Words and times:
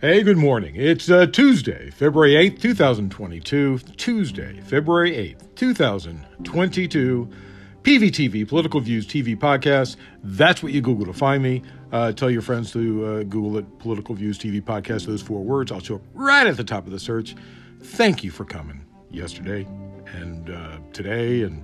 Hey, 0.00 0.22
good 0.22 0.36
morning. 0.36 0.76
It's 0.76 1.10
uh, 1.10 1.26
Tuesday, 1.26 1.90
February 1.90 2.34
8th, 2.34 2.60
2022. 2.60 3.78
Tuesday, 3.96 4.60
February 4.60 5.10
8th, 5.10 5.56
2022. 5.56 7.28
PVTV, 7.82 8.48
Political 8.48 8.78
Views 8.78 9.08
TV 9.08 9.36
Podcast. 9.36 9.96
That's 10.22 10.62
what 10.62 10.70
you 10.70 10.80
Google 10.80 11.06
to 11.06 11.12
find 11.12 11.42
me. 11.42 11.64
Uh, 11.90 12.12
tell 12.12 12.30
your 12.30 12.42
friends 12.42 12.70
to 12.74 13.04
uh, 13.04 13.22
Google 13.24 13.58
it, 13.58 13.78
Political 13.80 14.14
Views 14.14 14.38
TV 14.38 14.62
Podcast, 14.62 15.06
those 15.06 15.20
four 15.20 15.42
words. 15.42 15.72
I'll 15.72 15.80
show 15.80 15.96
up 15.96 16.02
right 16.14 16.46
at 16.46 16.56
the 16.56 16.62
top 16.62 16.86
of 16.86 16.92
the 16.92 17.00
search. 17.00 17.34
Thank 17.82 18.22
you 18.22 18.30
for 18.30 18.44
coming 18.44 18.84
yesterday 19.10 19.66
and 20.12 20.48
uh, 20.48 20.78
today 20.92 21.42
and 21.42 21.60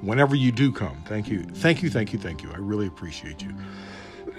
whenever 0.00 0.34
you 0.34 0.50
do 0.50 0.72
come. 0.72 1.04
Thank 1.06 1.28
you. 1.28 1.44
Thank 1.44 1.84
you, 1.84 1.90
thank 1.90 2.12
you, 2.12 2.18
thank 2.18 2.42
you. 2.42 2.50
I 2.50 2.56
really 2.56 2.88
appreciate 2.88 3.42
you. 3.42 3.54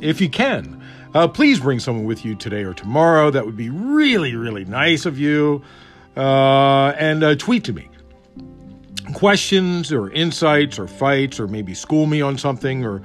if 0.00 0.20
you 0.20 0.28
can, 0.28 0.82
uh, 1.14 1.28
please 1.28 1.60
bring 1.60 1.78
someone 1.78 2.04
with 2.04 2.24
you 2.24 2.34
today 2.34 2.64
or 2.64 2.74
tomorrow. 2.74 3.30
That 3.30 3.44
would 3.44 3.56
be 3.56 3.70
really, 3.70 4.34
really 4.34 4.64
nice 4.64 5.06
of 5.06 5.18
you. 5.18 5.62
Uh, 6.16 6.94
and 6.98 7.24
uh, 7.24 7.34
tweet 7.36 7.64
to 7.64 7.72
me 7.72 7.88
questions 9.14 9.92
or 9.92 10.10
insights 10.10 10.78
or 10.78 10.86
fights 10.86 11.40
or 11.40 11.48
maybe 11.48 11.74
school 11.74 12.06
me 12.06 12.20
on 12.20 12.38
something 12.38 12.84
or 12.84 13.02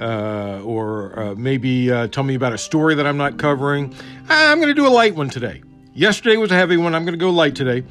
uh, 0.00 0.62
or 0.64 1.18
uh, 1.18 1.34
maybe 1.34 1.90
uh, 1.90 2.08
tell 2.08 2.24
me 2.24 2.34
about 2.34 2.52
a 2.52 2.58
story 2.58 2.94
that 2.94 3.06
I'm 3.06 3.18
not 3.18 3.38
covering. 3.38 3.94
I'm 4.28 4.58
going 4.58 4.68
to 4.68 4.74
do 4.74 4.86
a 4.86 4.88
light 4.88 5.14
one 5.14 5.28
today. 5.28 5.62
Yesterday 5.94 6.38
was 6.38 6.50
a 6.50 6.54
heavy 6.54 6.76
one. 6.78 6.94
I'm 6.94 7.04
going 7.04 7.18
to 7.18 7.22
go 7.22 7.30
light 7.30 7.54
today. 7.54 7.84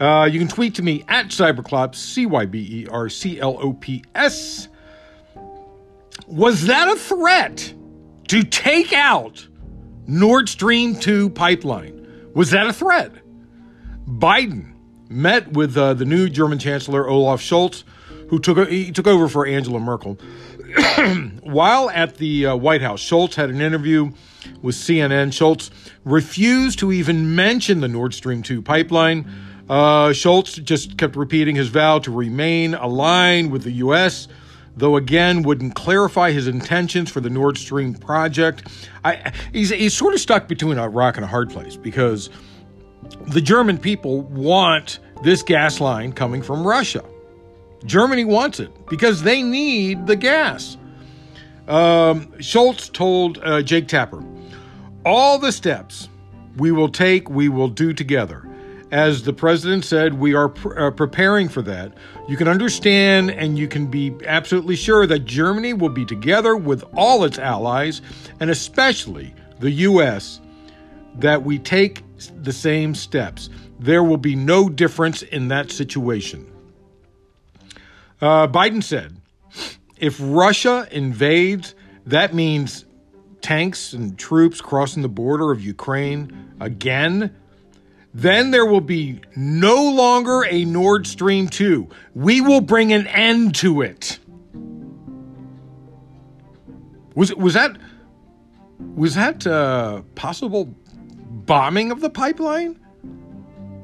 You 0.00 0.38
can 0.38 0.48
tweet 0.48 0.74
to 0.76 0.82
me 0.82 1.04
at 1.08 1.28
Cyberclops, 1.28 1.94
C 1.94 2.26
Y 2.26 2.46
B 2.46 2.82
E 2.82 2.86
R 2.88 3.08
C 3.08 3.40
L 3.40 3.56
O 3.60 3.72
P 3.72 4.04
S. 4.14 4.68
Was 6.26 6.66
that 6.66 6.88
a 6.88 6.96
threat 6.96 7.72
to 8.28 8.42
take 8.42 8.92
out 8.92 9.46
Nord 10.06 10.48
Stream 10.48 10.96
2 10.96 11.30
pipeline? 11.30 12.30
Was 12.34 12.50
that 12.50 12.66
a 12.66 12.72
threat? 12.72 13.12
Biden 14.06 14.74
met 15.08 15.52
with 15.52 15.76
uh, 15.76 15.94
the 15.94 16.04
new 16.04 16.28
German 16.28 16.58
Chancellor 16.58 17.08
Olaf 17.08 17.40
Scholz, 17.40 17.84
who 18.28 18.38
took 18.38 18.68
he 18.68 18.92
took 18.92 19.06
over 19.06 19.28
for 19.28 19.46
Angela 19.46 19.80
Merkel. 19.80 20.18
While 21.42 21.90
at 21.90 22.16
the 22.16 22.46
uh, 22.46 22.56
White 22.56 22.82
House, 22.82 23.02
Scholz 23.02 23.34
had 23.34 23.50
an 23.50 23.60
interview 23.60 24.12
with 24.62 24.76
CNN. 24.76 25.28
Scholz 25.28 25.70
refused 26.04 26.78
to 26.80 26.92
even 26.92 27.34
mention 27.34 27.80
the 27.80 27.88
Nord 27.88 28.14
Stream 28.14 28.42
2 28.42 28.62
pipeline. 28.62 29.30
Uh, 29.68 30.08
Scholz 30.08 30.62
just 30.62 30.96
kept 30.96 31.16
repeating 31.16 31.56
his 31.56 31.68
vow 31.68 31.98
to 32.00 32.10
remain 32.10 32.74
aligned 32.74 33.50
with 33.50 33.64
the 33.64 33.72
U.S., 33.72 34.28
though 34.78 34.96
again 34.96 35.42
wouldn't 35.42 35.74
clarify 35.74 36.30
his 36.30 36.48
intentions 36.48 37.10
for 37.10 37.20
the 37.20 37.30
Nord 37.30 37.58
Stream 37.58 37.94
project. 37.94 38.68
I, 39.04 39.32
he's, 39.52 39.70
he's 39.70 39.94
sort 39.94 40.14
of 40.14 40.20
stuck 40.20 40.48
between 40.48 40.78
a 40.78 40.88
rock 40.88 41.16
and 41.16 41.24
a 41.24 41.28
hard 41.28 41.50
place 41.50 41.76
because 41.76 42.30
the 43.28 43.40
German 43.40 43.78
people 43.78 44.22
want 44.22 45.00
this 45.22 45.42
gas 45.42 45.80
line 45.80 46.12
coming 46.12 46.42
from 46.42 46.66
Russia. 46.66 47.04
Germany 47.84 48.24
wants 48.24 48.60
it 48.60 48.70
because 48.88 49.22
they 49.22 49.42
need 49.42 50.06
the 50.06 50.16
gas. 50.16 50.76
Um, 51.68 52.26
Scholz 52.38 52.92
told 52.92 53.38
uh, 53.42 53.62
Jake 53.62 53.88
Tapper, 53.88 54.24
all 55.04 55.38
the 55.38 55.52
steps 55.52 56.08
we 56.56 56.72
will 56.72 56.88
take, 56.88 57.28
we 57.30 57.48
will 57.48 57.68
do 57.68 57.92
together. 57.92 58.47
As 58.90 59.22
the 59.22 59.34
president 59.34 59.84
said, 59.84 60.14
we 60.14 60.34
are 60.34 60.52
uh, 60.78 60.90
preparing 60.90 61.48
for 61.48 61.60
that. 61.62 61.92
You 62.26 62.36
can 62.36 62.48
understand 62.48 63.30
and 63.30 63.58
you 63.58 63.68
can 63.68 63.86
be 63.86 64.14
absolutely 64.24 64.76
sure 64.76 65.06
that 65.06 65.20
Germany 65.20 65.74
will 65.74 65.90
be 65.90 66.06
together 66.06 66.56
with 66.56 66.84
all 66.96 67.24
its 67.24 67.38
allies, 67.38 68.00
and 68.40 68.48
especially 68.48 69.34
the 69.60 69.70
U.S., 69.70 70.40
that 71.16 71.42
we 71.42 71.58
take 71.58 72.02
the 72.42 72.52
same 72.52 72.94
steps. 72.94 73.50
There 73.78 74.02
will 74.02 74.16
be 74.18 74.34
no 74.34 74.68
difference 74.68 75.22
in 75.22 75.48
that 75.48 75.70
situation. 75.70 76.50
Uh, 78.20 78.48
Biden 78.48 78.82
said, 78.82 79.16
if 79.96 80.18
Russia 80.20 80.88
invades, 80.90 81.74
that 82.06 82.34
means 82.34 82.84
tanks 83.40 83.92
and 83.92 84.18
troops 84.18 84.60
crossing 84.60 85.02
the 85.02 85.08
border 85.08 85.50
of 85.50 85.60
Ukraine 85.60 86.54
again. 86.60 87.34
Then 88.18 88.50
there 88.50 88.66
will 88.66 88.80
be 88.80 89.20
no 89.36 89.92
longer 89.92 90.44
a 90.44 90.64
Nord 90.64 91.06
Stream 91.06 91.46
2. 91.46 91.88
We 92.16 92.40
will 92.40 92.60
bring 92.60 92.92
an 92.92 93.06
end 93.06 93.54
to 93.56 93.82
it. 93.82 94.18
Was 97.14 97.32
was 97.36 97.54
that 97.54 97.78
was 98.96 99.14
that 99.14 99.46
uh, 99.46 100.02
possible 100.16 100.64
bombing 100.66 101.92
of 101.92 102.00
the 102.00 102.10
pipeline? 102.10 102.80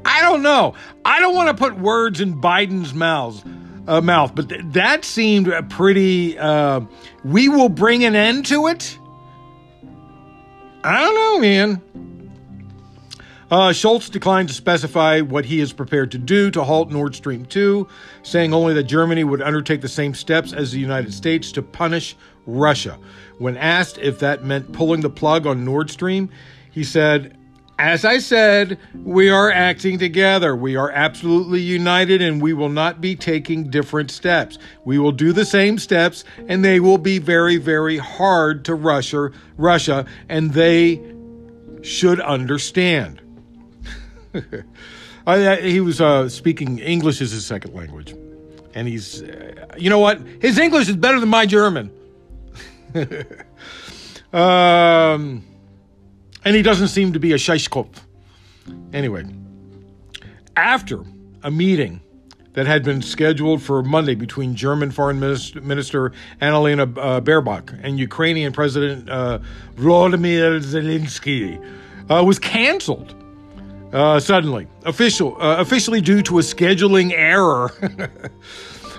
I 0.05 0.21
don't 0.23 0.43
know. 0.43 0.75
I 1.05 1.21
don't 1.21 1.37
want 1.37 1.49
to 1.49 1.55
put 1.55 1.78
words 1.78 2.21
in 2.21 2.41
Biden's 2.41 2.93
mouth, 2.93 3.41
uh, 3.87 4.00
mouth, 4.00 4.34
but 4.34 4.49
th- 4.49 4.62
that 4.73 5.05
seemed 5.05 5.47
a 5.47 5.62
pretty. 5.62 6.37
Uh, 6.37 6.81
we 7.25 7.49
will 7.49 7.69
bring 7.69 8.03
an 8.05 8.17
end 8.17 8.47
to 8.47 8.67
it. 8.67 8.99
I 10.83 11.00
don't 11.00 11.15
know, 11.15 11.39
man. 11.39 12.13
Uh, 13.50 13.71
Scholz 13.71 14.10
declined 14.10 14.49
to 14.49 14.55
specify 14.55 15.21
what 15.21 15.44
he 15.44 15.60
is 15.60 15.72
prepared 15.72 16.10
to 16.12 16.19
do 16.19 16.50
to 16.50 16.65
halt 16.65 16.91
Nord 16.91 17.15
Stream 17.15 17.44
2, 17.44 17.87
saying 18.22 18.55
only 18.55 18.75
that 18.75 18.84
Germany 18.84 19.25
would 19.25 19.43
undertake 19.43 19.81
the 19.81 19.88
same 19.88 20.15
steps 20.15 20.53
as 20.53 20.72
the 20.72 20.81
United 20.81 21.12
States 21.12 21.53
to 21.53 21.62
punish 21.62 22.16
Russia. 22.47 22.99
When 23.38 23.56
asked 23.56 23.99
if 23.99 24.19
that 24.21 24.44
meant 24.44 24.72
pulling 24.72 25.03
the 25.03 25.10
plug 25.10 25.47
on 25.47 25.65
Nord 25.65 25.91
Stream, 25.91 26.31
he 26.71 26.84
said, 26.84 27.37
as 27.78 28.05
I 28.05 28.19
said, 28.19 28.78
we 29.03 29.31
are 29.31 29.50
acting 29.50 29.99
together. 29.99 30.55
We 30.55 30.76
are 30.76 30.91
absolutely 30.91 31.61
united 31.61 32.22
and 32.22 32.41
we 32.41 32.53
will 32.53 32.69
not 32.69 33.00
be 33.00 33.16
taking 33.16 33.69
different 33.69 34.12
steps. 34.12 34.59
We 34.84 34.99
will 34.99 35.12
do 35.12 35.32
the 35.32 35.44
same 35.44 35.78
steps 35.78 36.25
and 36.47 36.65
they 36.65 36.78
will 36.78 36.99
be 36.99 37.19
very, 37.19 37.56
very 37.56 37.99
hard 37.99 38.65
to 38.66 38.76
Russia, 38.76 39.32
Russia 39.56 40.06
and 40.28 40.53
they 40.53 41.03
should 41.82 42.21
understand. 42.21 43.21
I, 45.27 45.56
he 45.56 45.81
was 45.81 46.00
uh, 46.00 46.28
speaking 46.28 46.78
English 46.78 47.21
as 47.21 47.31
his 47.31 47.47
second 47.47 47.75
language. 47.75 48.15
And 48.75 48.89
he's, 48.89 49.22
uh, 49.22 49.75
you 49.77 49.91
know 49.91 50.00
what? 50.00 50.21
His 50.41 50.59
English 50.59 50.89
is 50.89 50.97
better 50.97 51.21
than 51.21 51.28
my 51.28 51.47
German. 51.47 51.91
um, 54.33 55.44
and 56.44 56.56
he 56.56 56.62
doesn't 56.62 56.89
seem 56.89 57.12
to 57.12 57.21
be 57.21 57.33
a 57.33 57.37
Scheißkopf. 57.37 58.00
Anyway, 58.93 59.25
after 60.56 61.05
a 61.43 61.50
meeting 61.50 62.00
that 62.55 62.67
had 62.67 62.84
been 62.84 63.03
scheduled 63.03 63.62
for 63.62 63.83
Monday 63.83 64.15
between 64.15 64.55
German 64.55 64.91
Foreign 64.91 65.21
Minister 65.21 66.12
Annalena 66.41 66.83
uh, 66.97 67.21
Baerbock 67.21 67.78
and 67.83 67.99
Ukrainian 67.99 68.53
President 68.53 69.11
uh, 69.11 69.41
Volodymyr 69.75 70.61
Zelensky 70.61 71.59
uh, 72.09 72.25
was 72.25 72.39
canceled 72.39 73.15
uh, 73.94 74.21
suddenly, 74.21 74.66
official, 74.84 75.41
uh, 75.41 75.56
officially 75.59 76.00
due 76.00 76.21
to 76.22 76.38
a 76.38 76.43
scheduling 76.43 77.12
error. 77.12 77.71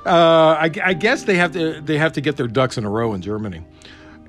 Uh, 0.06 0.56
I, 0.59 0.72
I 0.83 0.94
guess 0.94 1.23
they 1.23 1.33
have 1.33 1.53
to 1.53 1.81
they 1.81 1.97
have 1.97 2.13
to 2.13 2.22
get 2.22 2.38
their 2.38 2.47
ducks 2.47 2.78
in 2.78 2.85
a 2.85 2.89
row 2.91 3.16
in 3.16 3.23
Germany. 3.23 3.63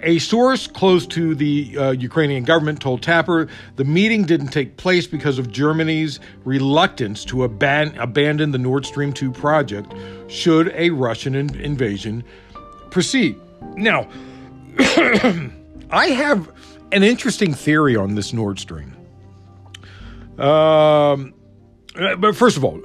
A 0.00 0.18
source 0.20 0.66
close 0.66 1.06
to 1.08 1.34
the 1.34 1.76
uh, 1.76 1.90
Ukrainian 1.90 2.44
government 2.44 2.80
told 2.80 3.02
Tapper 3.02 3.46
the 3.76 3.84
meeting 3.84 4.24
didn't 4.24 4.48
take 4.48 4.78
place 4.78 5.06
because 5.06 5.38
of 5.38 5.52
Germany's 5.52 6.18
reluctance 6.46 7.26
to 7.26 7.46
aban- 7.46 7.94
abandon 7.98 8.52
the 8.52 8.58
Nord 8.58 8.86
Stream 8.86 9.12
2 9.12 9.30
project 9.30 9.92
should 10.28 10.72
a 10.74 10.88
Russian 10.88 11.34
in- 11.34 11.54
invasion 11.56 12.24
proceed. 12.90 13.38
Now, 13.74 14.08
I 14.78 16.06
have 16.06 16.50
an 16.92 17.02
interesting 17.02 17.52
theory 17.52 17.96
on 17.96 18.14
this 18.14 18.32
Nord 18.32 18.58
Stream. 18.58 18.95
Um, 20.38 21.34
but 22.18 22.36
first 22.36 22.56
of 22.56 22.64
all, 22.64 22.80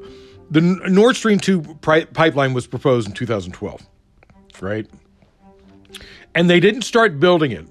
the 0.49 0.61
Nord 0.61 1.15
Stream 1.15 1.39
2 1.39 1.61
pri- 1.81 2.05
pipeline 2.05 2.53
was 2.53 2.67
proposed 2.67 3.07
in 3.07 3.13
2012, 3.13 3.81
right? 4.59 4.89
And 6.35 6.49
they 6.49 6.59
didn't 6.59 6.83
start 6.83 7.19
building 7.19 7.51
it. 7.51 7.65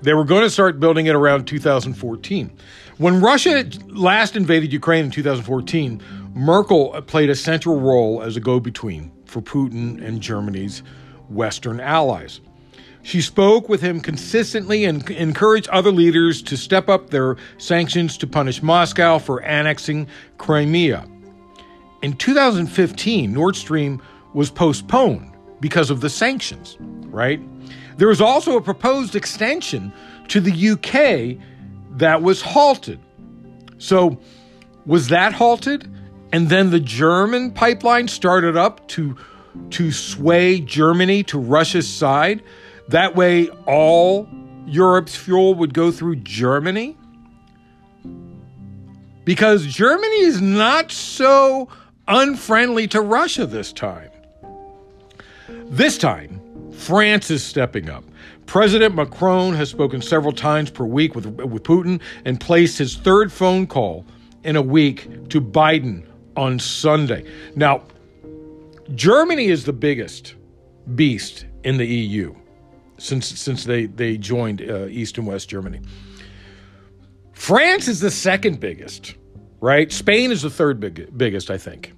They 0.00 0.12
were 0.12 0.24
going 0.24 0.42
to 0.42 0.50
start 0.50 0.80
building 0.80 1.06
it 1.06 1.14
around 1.14 1.46
2014. 1.46 2.50
When 2.98 3.20
Russia 3.20 3.64
last 3.88 4.36
invaded 4.36 4.72
Ukraine 4.72 5.06
in 5.06 5.10
2014, 5.10 6.02
Merkel 6.34 7.00
played 7.02 7.30
a 7.30 7.34
central 7.34 7.80
role 7.80 8.22
as 8.22 8.36
a 8.36 8.40
go 8.40 8.60
between 8.60 9.10
for 9.24 9.40
Putin 9.40 10.04
and 10.04 10.20
Germany's 10.20 10.82
Western 11.28 11.80
allies. 11.80 12.40
She 13.04 13.20
spoke 13.20 13.68
with 13.68 13.82
him 13.82 14.00
consistently 14.00 14.86
and 14.86 15.08
encouraged 15.10 15.68
other 15.68 15.92
leaders 15.92 16.40
to 16.42 16.56
step 16.56 16.88
up 16.88 17.10
their 17.10 17.36
sanctions 17.58 18.16
to 18.16 18.26
punish 18.26 18.62
Moscow 18.62 19.18
for 19.18 19.42
annexing 19.42 20.08
Crimea. 20.38 21.06
In 22.02 22.14
2015, 22.14 23.30
Nord 23.30 23.56
Stream 23.56 24.00
was 24.32 24.50
postponed 24.50 25.30
because 25.60 25.90
of 25.90 26.00
the 26.00 26.08
sanctions, 26.08 26.78
right? 26.80 27.40
There 27.98 28.08
was 28.08 28.22
also 28.22 28.56
a 28.56 28.62
proposed 28.62 29.14
extension 29.14 29.92
to 30.28 30.40
the 30.40 30.70
UK 30.70 31.38
that 31.98 32.22
was 32.22 32.40
halted. 32.40 33.00
So, 33.76 34.18
was 34.86 35.08
that 35.08 35.34
halted? 35.34 35.90
And 36.32 36.48
then 36.48 36.70
the 36.70 36.80
German 36.80 37.50
pipeline 37.50 38.08
started 38.08 38.56
up 38.56 38.88
to, 38.88 39.14
to 39.70 39.92
sway 39.92 40.60
Germany 40.60 41.22
to 41.24 41.38
Russia's 41.38 41.86
side. 41.86 42.42
That 42.88 43.16
way, 43.16 43.48
all 43.66 44.28
Europe's 44.66 45.16
fuel 45.16 45.54
would 45.54 45.74
go 45.74 45.90
through 45.90 46.16
Germany? 46.16 46.96
Because 49.24 49.66
Germany 49.66 50.20
is 50.20 50.40
not 50.40 50.92
so 50.92 51.68
unfriendly 52.06 52.86
to 52.88 53.00
Russia 53.00 53.46
this 53.46 53.72
time. 53.72 54.10
This 55.48 55.96
time, 55.96 56.40
France 56.72 57.30
is 57.30 57.42
stepping 57.42 57.88
up. 57.88 58.04
President 58.46 58.94
Macron 58.94 59.54
has 59.54 59.70
spoken 59.70 60.02
several 60.02 60.32
times 60.32 60.70
per 60.70 60.84
week 60.84 61.14
with, 61.14 61.26
with 61.26 61.62
Putin 61.62 62.00
and 62.26 62.38
placed 62.38 62.76
his 62.76 62.96
third 62.96 63.32
phone 63.32 63.66
call 63.66 64.04
in 64.42 64.56
a 64.56 64.62
week 64.62 65.28
to 65.30 65.40
Biden 65.40 66.06
on 66.36 66.58
Sunday. 66.58 67.24
Now, 67.56 67.82
Germany 68.94 69.46
is 69.46 69.64
the 69.64 69.72
biggest 69.72 70.34
beast 70.94 71.46
in 71.62 71.78
the 71.78 71.86
EU 71.86 72.34
since 72.98 73.26
since 73.26 73.64
they 73.64 73.86
they 73.86 74.16
joined 74.16 74.62
uh, 74.62 74.86
East 74.86 75.18
and 75.18 75.26
West 75.26 75.48
Germany. 75.48 75.80
France 77.32 77.88
is 77.88 78.00
the 78.00 78.10
second 78.10 78.60
biggest, 78.60 79.16
right? 79.60 79.92
Spain 79.92 80.30
is 80.30 80.42
the 80.42 80.50
third 80.50 80.80
big, 80.80 81.16
biggest, 81.16 81.50
I 81.50 81.58
think, 81.58 81.92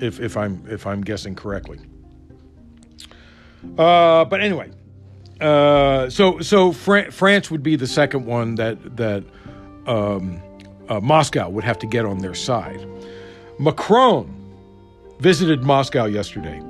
if 0.00 0.20
if 0.20 0.36
I'm 0.36 0.64
if 0.68 0.86
I'm 0.86 1.02
guessing 1.02 1.34
correctly. 1.34 1.80
Uh, 3.76 4.24
but 4.24 4.40
anyway, 4.40 4.70
uh, 5.40 6.08
so 6.08 6.40
so 6.40 6.72
Fran- 6.72 7.10
France 7.10 7.50
would 7.50 7.62
be 7.62 7.76
the 7.76 7.86
second 7.86 8.24
one 8.24 8.54
that 8.54 8.96
that 8.96 9.24
um, 9.86 10.40
uh, 10.88 11.00
Moscow 11.00 11.48
would 11.48 11.64
have 11.64 11.78
to 11.80 11.86
get 11.86 12.04
on 12.04 12.18
their 12.18 12.34
side. 12.34 12.86
Macron 13.58 14.36
visited 15.18 15.62
Moscow 15.62 16.06
yesterday 16.06 16.62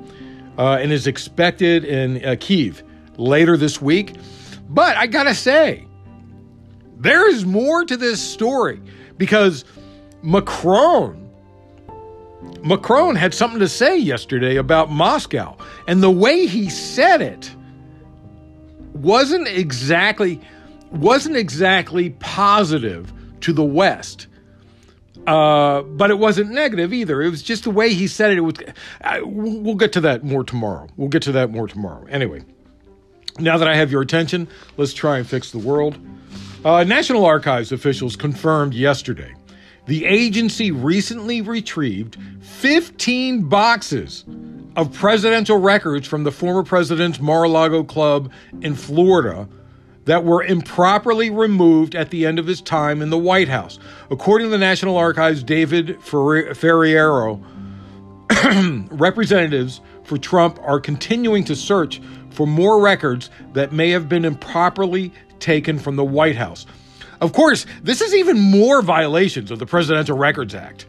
uh, 0.59 0.79
and 0.81 0.91
is 0.91 1.07
expected 1.07 1.85
in 1.85 2.25
uh, 2.25 2.35
Kiev 2.41 2.83
later 3.17 3.57
this 3.57 3.81
week. 3.81 4.17
But 4.69 4.97
I 4.97 5.07
gotta 5.07 5.35
say, 5.35 5.87
there 6.99 7.29
is 7.29 7.45
more 7.45 7.85
to 7.85 7.97
this 7.97 8.21
story 8.21 8.81
because 9.17 9.65
Macron 10.23 11.21
Macron 12.63 13.17
had 13.17 13.35
something 13.35 13.61
to 13.61 13.69
say 13.69 13.99
yesterday 13.99 14.57
about 14.57 14.91
Moscow, 14.91 15.57
and 15.87 16.03
the 16.03 16.11
way 16.11 16.47
he 16.47 16.69
said 16.71 17.21
it 17.23 17.51
wasn't 18.93 19.49
exactly 19.49 20.41
wasn't 20.91 21.37
exactly 21.37 22.11
positive 22.21 23.13
to 23.41 23.53
the 23.53 23.65
West. 23.65 24.27
Uh, 25.27 25.83
but 25.83 26.11
it 26.11 26.19
wasn't 26.19 26.51
negative 26.51 26.93
either. 26.95 27.21
It 27.23 27.29
was 27.29 27.43
just 27.43 27.65
the 27.65 27.71
way 27.71 27.93
he 27.93 28.07
said 28.07 28.31
it. 28.31 28.39
It 28.39 28.41
was. 28.41 28.55
I, 29.03 29.21
we'll 29.21 29.75
get 29.75 29.93
to 29.93 30.01
that 30.03 30.25
more 30.25 30.45
tomorrow. 30.45 30.89
We'll 30.97 31.09
get 31.09 31.23
to 31.23 31.33
that 31.33 31.51
more 31.51 31.69
tomorrow. 31.69 32.07
Anyway, 32.07 32.43
now 33.41 33.59
that 33.59 33.69
I 33.69 33.77
have 33.77 33.91
your 33.91 34.03
attention, 34.03 34.49
let's 34.77 34.93
try 34.93 35.19
and 35.19 35.27
fix 35.27 35.51
the 35.51 35.59
world. 35.59 35.99
Uh, 36.65 36.85
National 36.85 37.25
Archives 37.25 37.73
officials 37.73 38.17
confirmed 38.17 38.75
yesterday 38.75 39.35
the 39.87 40.05
agency 40.05 40.71
recently 40.71 41.41
retrieved 41.41 42.17
15 42.41 43.49
boxes 43.49 44.25
of 44.77 44.93
presidential 44.93 45.57
records 45.57 46.07
from 46.07 46.23
the 46.23 46.31
former 46.31 46.63
president's 46.63 47.19
Mar 47.19 47.45
a 47.45 47.49
Lago 47.49 47.83
club 47.83 48.31
in 48.61 48.75
Florida 48.75 49.49
that 50.05 50.25
were 50.25 50.43
improperly 50.43 51.31
removed 51.31 51.95
at 51.95 52.11
the 52.11 52.27
end 52.27 52.39
of 52.39 52.47
his 52.47 52.61
time 52.61 53.03
in 53.03 53.11
the 53.11 53.19
White 53.19 53.49
House. 53.49 53.79
According 54.11 54.47
to 54.47 54.51
the 54.51 54.59
National 54.59 54.97
Archives' 54.97 55.43
David 55.43 55.99
Ferriero, 56.01 57.43
representatives 58.91 59.81
for 60.05 60.19
Trump 60.19 60.59
are 60.63 60.81
continuing 60.81 61.45
to 61.45 61.57
search 61.57 62.01
for 62.31 62.47
more 62.47 62.81
records 62.81 63.31
that 63.53 63.73
may 63.73 63.91
have 63.91 64.09
been 64.09 64.25
improperly 64.25 65.13
taken 65.39 65.79
from 65.79 65.97
the 65.97 66.05
White 66.05 66.37
House. 66.37 66.67
Of 67.21 67.33
course, 67.33 67.67
this 67.83 68.01
is 68.01 68.15
even 68.15 68.39
more 68.39 68.83
violations 68.83 69.51
of 69.51 69.59
the 69.59 69.67
Presidential 69.67 70.17
Records 70.17 70.55
Act. 70.55 70.87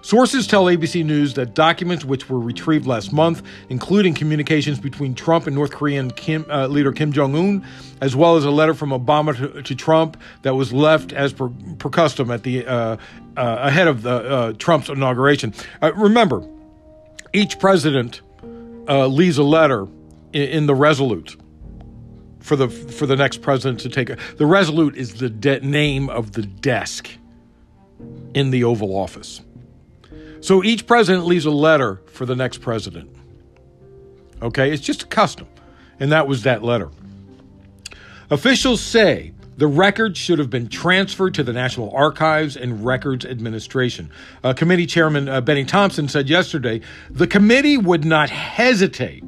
Sources 0.00 0.46
tell 0.46 0.64
ABC 0.64 1.04
News 1.04 1.34
that 1.34 1.54
documents 1.54 2.04
which 2.04 2.30
were 2.30 2.38
retrieved 2.38 2.86
last 2.86 3.12
month, 3.12 3.42
including 3.68 4.14
communications 4.14 4.78
between 4.78 5.14
Trump 5.14 5.46
and 5.46 5.54
North 5.54 5.72
Korean 5.72 6.10
Kim, 6.10 6.46
uh, 6.48 6.66
leader 6.68 6.92
Kim 6.92 7.12
Jong 7.12 7.34
un, 7.34 7.66
as 8.00 8.14
well 8.14 8.36
as 8.36 8.44
a 8.44 8.50
letter 8.50 8.74
from 8.74 8.90
Obama 8.90 9.36
to, 9.36 9.60
to 9.60 9.74
Trump 9.74 10.16
that 10.42 10.54
was 10.54 10.72
left 10.72 11.12
as 11.12 11.32
per, 11.32 11.50
per 11.78 11.90
custom 11.90 12.30
at 12.30 12.44
the 12.44 12.66
uh, 12.66 12.72
uh, 12.72 12.96
ahead 13.36 13.88
of 13.88 14.02
the 14.02 14.10
uh, 14.10 14.52
Trump's 14.54 14.88
inauguration. 14.88 15.52
Uh, 15.82 15.92
remember, 15.94 16.48
each 17.32 17.58
president 17.58 18.22
uh, 18.88 19.06
leaves 19.06 19.36
a 19.36 19.42
letter 19.42 19.86
in, 20.32 20.66
the 20.66 20.74
Resolute 20.74 21.36
for 22.40 22.56
the 22.56 22.68
for 22.68 23.06
the 23.06 23.16
next 23.16 23.42
president 23.42 23.80
to 23.80 23.88
take. 23.88 24.10
The 24.36 24.46
Resolute 24.46 24.96
is 24.96 25.14
the 25.14 25.28
de- 25.28 25.60
name 25.60 26.08
of 26.08 26.32
the 26.32 26.42
desk 26.42 27.10
in 28.34 28.50
the 28.50 28.64
Oval 28.64 28.96
Office. 28.96 29.40
So 30.40 30.62
each 30.62 30.86
president 30.86 31.26
leaves 31.26 31.46
a 31.46 31.50
letter 31.50 32.00
for 32.06 32.24
the 32.24 32.36
next 32.36 32.58
president. 32.58 33.14
Okay, 34.40 34.72
it's 34.72 34.82
just 34.82 35.02
a 35.02 35.06
custom, 35.06 35.48
and 35.98 36.12
that 36.12 36.28
was 36.28 36.44
that 36.44 36.62
letter. 36.62 36.90
Officials 38.30 38.80
say 38.80 39.32
the 39.56 39.66
records 39.66 40.16
should 40.16 40.38
have 40.38 40.50
been 40.50 40.68
transferred 40.68 41.34
to 41.34 41.42
the 41.42 41.52
National 41.52 41.90
Archives 41.90 42.56
and 42.56 42.84
Records 42.84 43.24
Administration. 43.24 44.10
Uh, 44.44 44.52
committee 44.52 44.86
Chairman 44.86 45.28
uh, 45.28 45.40
Bennie 45.40 45.64
Thompson 45.64 46.08
said 46.08 46.28
yesterday 46.28 46.80
the 47.10 47.26
committee 47.26 47.76
would 47.76 48.04
not 48.04 48.30
hesitate 48.30 49.24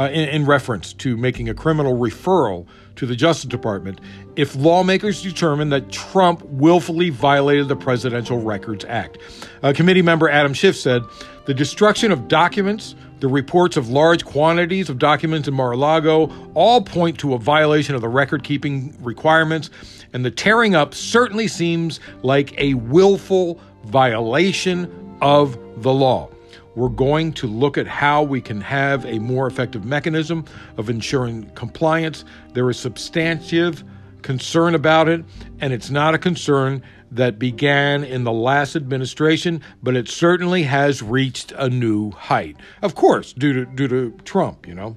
uh, 0.00 0.08
in, 0.08 0.30
in 0.30 0.46
reference 0.46 0.94
to 0.94 1.14
making 1.14 1.50
a 1.50 1.54
criminal 1.54 1.94
referral 1.98 2.66
to 2.96 3.04
the 3.04 3.14
Justice 3.14 3.44
Department 3.44 4.00
if 4.34 4.56
lawmakers 4.56 5.20
determine 5.20 5.68
that 5.68 5.92
Trump 5.92 6.42
willfully 6.44 7.10
violated 7.10 7.68
the 7.68 7.76
Presidential 7.76 8.40
Records 8.40 8.86
Act. 8.88 9.18
Uh, 9.62 9.74
committee 9.76 10.00
member 10.00 10.30
Adam 10.30 10.54
Schiff 10.54 10.74
said 10.74 11.02
the 11.44 11.52
destruction 11.52 12.10
of 12.10 12.28
documents, 12.28 12.94
the 13.18 13.28
reports 13.28 13.76
of 13.76 13.90
large 13.90 14.24
quantities 14.24 14.88
of 14.88 14.98
documents 14.98 15.46
in 15.46 15.52
Mar 15.52 15.72
a 15.72 15.76
Lago 15.76 16.32
all 16.54 16.80
point 16.80 17.18
to 17.18 17.34
a 17.34 17.38
violation 17.38 17.94
of 17.94 18.00
the 18.00 18.08
record 18.08 18.42
keeping 18.42 18.96
requirements, 19.02 19.68
and 20.14 20.24
the 20.24 20.30
tearing 20.30 20.74
up 20.74 20.94
certainly 20.94 21.46
seems 21.46 22.00
like 22.22 22.58
a 22.58 22.72
willful 22.72 23.60
violation 23.84 25.18
of 25.20 25.58
the 25.82 25.92
law. 25.92 26.30
We're 26.76 26.88
going 26.88 27.32
to 27.34 27.46
look 27.46 27.78
at 27.78 27.86
how 27.86 28.22
we 28.22 28.40
can 28.40 28.60
have 28.60 29.04
a 29.04 29.18
more 29.18 29.46
effective 29.46 29.84
mechanism 29.84 30.44
of 30.76 30.88
ensuring 30.88 31.50
compliance. 31.50 32.24
There 32.52 32.68
is 32.70 32.78
substantive 32.78 33.84
concern 34.22 34.74
about 34.74 35.08
it, 35.08 35.24
and 35.60 35.72
it's 35.72 35.90
not 35.90 36.14
a 36.14 36.18
concern 36.18 36.82
that 37.10 37.38
began 37.38 38.04
in 38.04 38.24
the 38.24 38.32
last 38.32 38.76
administration, 38.76 39.60
but 39.82 39.96
it 39.96 40.08
certainly 40.08 40.62
has 40.62 41.02
reached 41.02 41.52
a 41.56 41.68
new 41.68 42.10
height. 42.12 42.56
Of 42.82 42.94
course, 42.94 43.32
due 43.32 43.52
to 43.52 43.66
due 43.66 43.88
to 43.88 44.10
Trump, 44.24 44.66
you 44.66 44.74
know. 44.74 44.96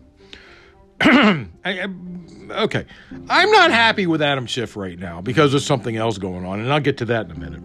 I, 1.02 1.48
I, 1.66 1.88
okay, 2.52 2.86
I'm 3.30 3.52
not 3.52 3.72
happy 3.72 4.06
with 4.06 4.22
Adam 4.22 4.46
Schiff 4.46 4.78
right 4.78 4.98
now 4.98 5.22
because 5.22 5.52
there's 5.52 5.66
something 5.66 5.98
else 5.98 6.18
going 6.18 6.46
on, 6.46 6.60
and 6.60 6.72
I'll 6.72 6.80
get 6.80 6.98
to 7.00 7.06
that 7.06 7.26
in 7.26 7.32
a 7.32 7.40
minute. 7.40 7.62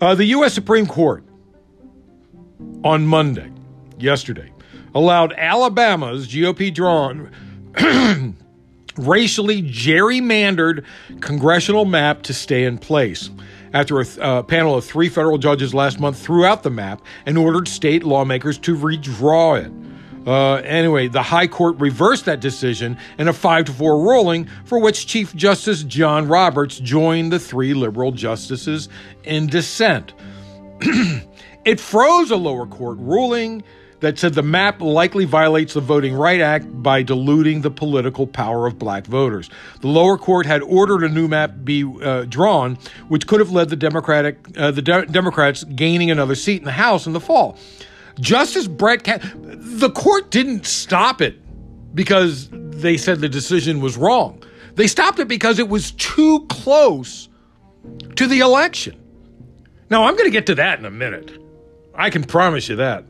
Uh, 0.00 0.14
the 0.14 0.24
U.S. 0.26 0.52
Supreme 0.54 0.86
Court 0.86 1.22
on 2.84 3.06
Monday, 3.06 3.50
yesterday, 3.98 4.52
allowed 4.94 5.32
Alabama's 5.34 6.28
GOP 6.28 6.72
drawn 6.72 7.30
racially 8.96 9.62
gerrymandered 9.62 10.84
congressional 11.20 11.84
map 11.84 12.22
to 12.22 12.34
stay 12.34 12.64
in 12.64 12.78
place. 12.78 13.30
After 13.72 14.00
a 14.00 14.06
uh, 14.20 14.42
panel 14.42 14.74
of 14.74 14.84
three 14.84 15.08
federal 15.08 15.38
judges 15.38 15.72
last 15.72 15.98
month 15.98 16.18
threw 16.18 16.44
out 16.44 16.62
the 16.62 16.70
map 16.70 17.00
and 17.24 17.38
ordered 17.38 17.68
state 17.68 18.04
lawmakers 18.04 18.58
to 18.58 18.76
redraw 18.76 19.64
it. 19.64 19.72
Uh, 20.26 20.56
anyway, 20.56 21.08
the 21.08 21.22
High 21.22 21.48
Court 21.48 21.76
reversed 21.80 22.26
that 22.26 22.40
decision 22.40 22.96
in 23.18 23.28
a 23.28 23.32
5 23.32 23.64
to 23.66 23.72
4 23.72 23.98
ruling 23.98 24.46
for 24.64 24.78
which 24.78 25.06
Chief 25.06 25.34
Justice 25.34 25.82
John 25.82 26.28
Roberts 26.28 26.78
joined 26.78 27.32
the 27.32 27.40
three 27.40 27.74
liberal 27.74 28.12
justices 28.12 28.88
in 29.24 29.46
dissent. 29.46 30.12
It 31.64 31.78
froze 31.78 32.30
a 32.30 32.36
lower 32.36 32.66
court 32.66 32.98
ruling 32.98 33.62
that 34.00 34.18
said 34.18 34.34
the 34.34 34.42
map 34.42 34.80
likely 34.80 35.24
violates 35.24 35.74
the 35.74 35.80
Voting 35.80 36.14
Right 36.14 36.40
Act 36.40 36.66
by 36.82 37.04
diluting 37.04 37.60
the 37.60 37.70
political 37.70 38.26
power 38.26 38.66
of 38.66 38.78
black 38.78 39.06
voters. 39.06 39.48
The 39.80 39.86
lower 39.86 40.18
court 40.18 40.44
had 40.44 40.60
ordered 40.62 41.04
a 41.04 41.08
new 41.08 41.28
map 41.28 41.52
be 41.62 41.84
uh, 42.02 42.24
drawn, 42.24 42.78
which 43.06 43.28
could 43.28 43.38
have 43.38 43.52
led 43.52 43.68
the 43.68 43.76
Democratic 43.76 44.38
uh, 44.56 44.72
the 44.72 44.82
De- 44.82 45.06
Democrats 45.06 45.62
gaining 45.62 46.10
another 46.10 46.34
seat 46.34 46.58
in 46.58 46.64
the 46.64 46.72
House 46.72 47.06
in 47.06 47.12
the 47.12 47.20
fall. 47.20 47.56
Justice 48.18 48.66
Brett, 48.66 49.04
the 49.04 49.90
court 49.90 50.30
didn't 50.32 50.66
stop 50.66 51.22
it 51.22 51.36
because 51.94 52.48
they 52.50 52.96
said 52.96 53.20
the 53.20 53.28
decision 53.28 53.80
was 53.80 53.96
wrong. 53.96 54.42
They 54.74 54.88
stopped 54.88 55.20
it 55.20 55.28
because 55.28 55.60
it 55.60 55.68
was 55.68 55.92
too 55.92 56.44
close 56.48 57.28
to 58.16 58.26
the 58.26 58.40
election. 58.40 58.98
Now, 59.90 60.04
I'm 60.04 60.14
going 60.14 60.24
to 60.24 60.30
get 60.30 60.46
to 60.46 60.54
that 60.56 60.78
in 60.78 60.84
a 60.86 60.90
minute. 60.90 61.41
I 61.94 62.10
can 62.10 62.24
promise 62.24 62.68
you 62.68 62.76
that. 62.76 63.04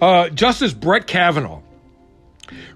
Uh, 0.00 0.28
Justice 0.30 0.72
Brett 0.72 1.06
Kavanaugh 1.06 1.62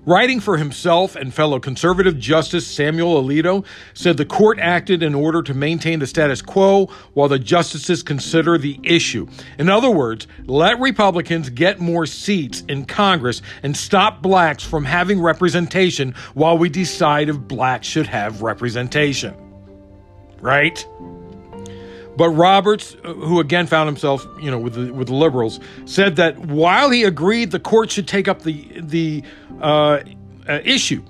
Writing 0.04 0.38
for 0.38 0.56
himself 0.56 1.16
and 1.16 1.34
fellow 1.34 1.58
conservative 1.58 2.18
Justice 2.18 2.66
Samuel 2.66 3.22
Alito 3.22 3.64
said 3.94 4.16
the 4.16 4.24
court 4.24 4.58
acted 4.60 5.02
in 5.02 5.14
order 5.14 5.42
to 5.42 5.54
maintain 5.54 5.98
the 5.98 6.06
status 6.06 6.40
quo 6.40 6.86
while 7.14 7.28
the 7.28 7.38
justices 7.38 8.02
consider 8.02 8.56
the 8.56 8.78
issue. 8.84 9.26
In 9.58 9.68
other 9.68 9.90
words, 9.90 10.26
let 10.46 10.78
Republicans 10.78 11.50
get 11.50 11.80
more 11.80 12.06
seats 12.06 12.62
in 12.68 12.84
Congress 12.84 13.42
and 13.62 13.76
stop 13.76 14.22
blacks 14.22 14.62
from 14.62 14.84
having 14.84 15.20
representation 15.20 16.14
while 16.34 16.56
we 16.56 16.68
decide 16.68 17.28
if 17.28 17.36
blacks 17.36 17.86
should 17.86 18.06
have 18.06 18.42
representation. 18.42 19.34
Right? 20.40 20.86
But 22.16 22.30
Roberts, 22.30 22.96
uh, 23.04 23.12
who 23.12 23.40
again 23.40 23.66
found 23.66 23.88
himself, 23.88 24.26
you 24.40 24.50
know, 24.50 24.58
with 24.58 24.74
the, 24.74 24.92
with 24.92 25.08
the 25.08 25.14
liberals, 25.14 25.60
said 25.84 26.16
that 26.16 26.38
while 26.38 26.90
he 26.90 27.04
agreed 27.04 27.50
the 27.50 27.60
court 27.60 27.90
should 27.90 28.08
take 28.08 28.26
up 28.26 28.42
the 28.42 28.80
the 28.80 29.22
uh, 29.60 30.00
uh, 30.48 30.60
issue 30.64 31.02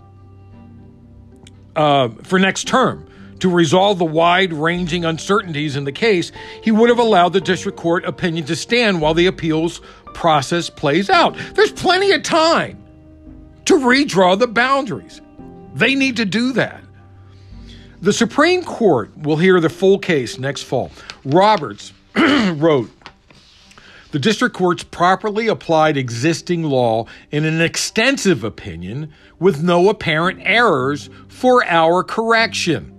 uh, 1.77 2.09
for 2.23 2.39
next 2.39 2.67
term 2.67 3.07
to 3.39 3.51
resolve 3.51 3.99
the 3.99 4.05
wide-ranging 4.05 5.05
uncertainties 5.05 5.77
in 5.77 5.85
the 5.85 5.93
case, 5.93 6.33
he 6.63 6.71
would 6.71 6.89
have 6.89 6.99
allowed 6.99 7.35
the 7.35 7.41
district 7.41 7.77
court 7.77 8.03
opinion 8.07 8.47
to 8.47 8.57
stand 8.57 9.01
while 9.01 9.13
the 9.13 9.27
appeals 9.27 9.83
process 10.15 10.71
plays 10.71 11.11
out. 11.11 11.37
There's 11.53 11.73
plenty 11.73 12.13
of 12.13 12.23
time 12.23 12.83
to 13.67 13.75
redraw 13.75 14.39
the 14.39 14.47
boundaries. 14.47 15.21
They 15.75 15.95
need 15.95 16.17
to 16.17 16.25
do 16.25 16.53
that. 16.55 16.83
The 18.03 18.13
Supreme 18.13 18.63
Court 18.63 19.17
will 19.17 19.37
hear 19.37 19.61
the 19.61 19.71
full 19.71 19.99
case 19.99 20.39
next 20.39 20.63
fall. 20.63 20.91
Roberts 21.25 21.93
wrote 22.17 22.91
The 24.11 24.19
district 24.19 24.55
courts 24.55 24.85
properly 24.85 25.49
applied 25.49 25.97
existing 25.97 26.63
law 26.65 27.07
in 27.31 27.45
an 27.45 27.61
extensive 27.61 28.45
opinion 28.45 29.13
with 29.39 29.63
no 29.63 29.89
apparent 29.89 30.41
errors 30.43 31.09
for 31.29 31.65
our 31.65 32.05
correction. 32.05 32.93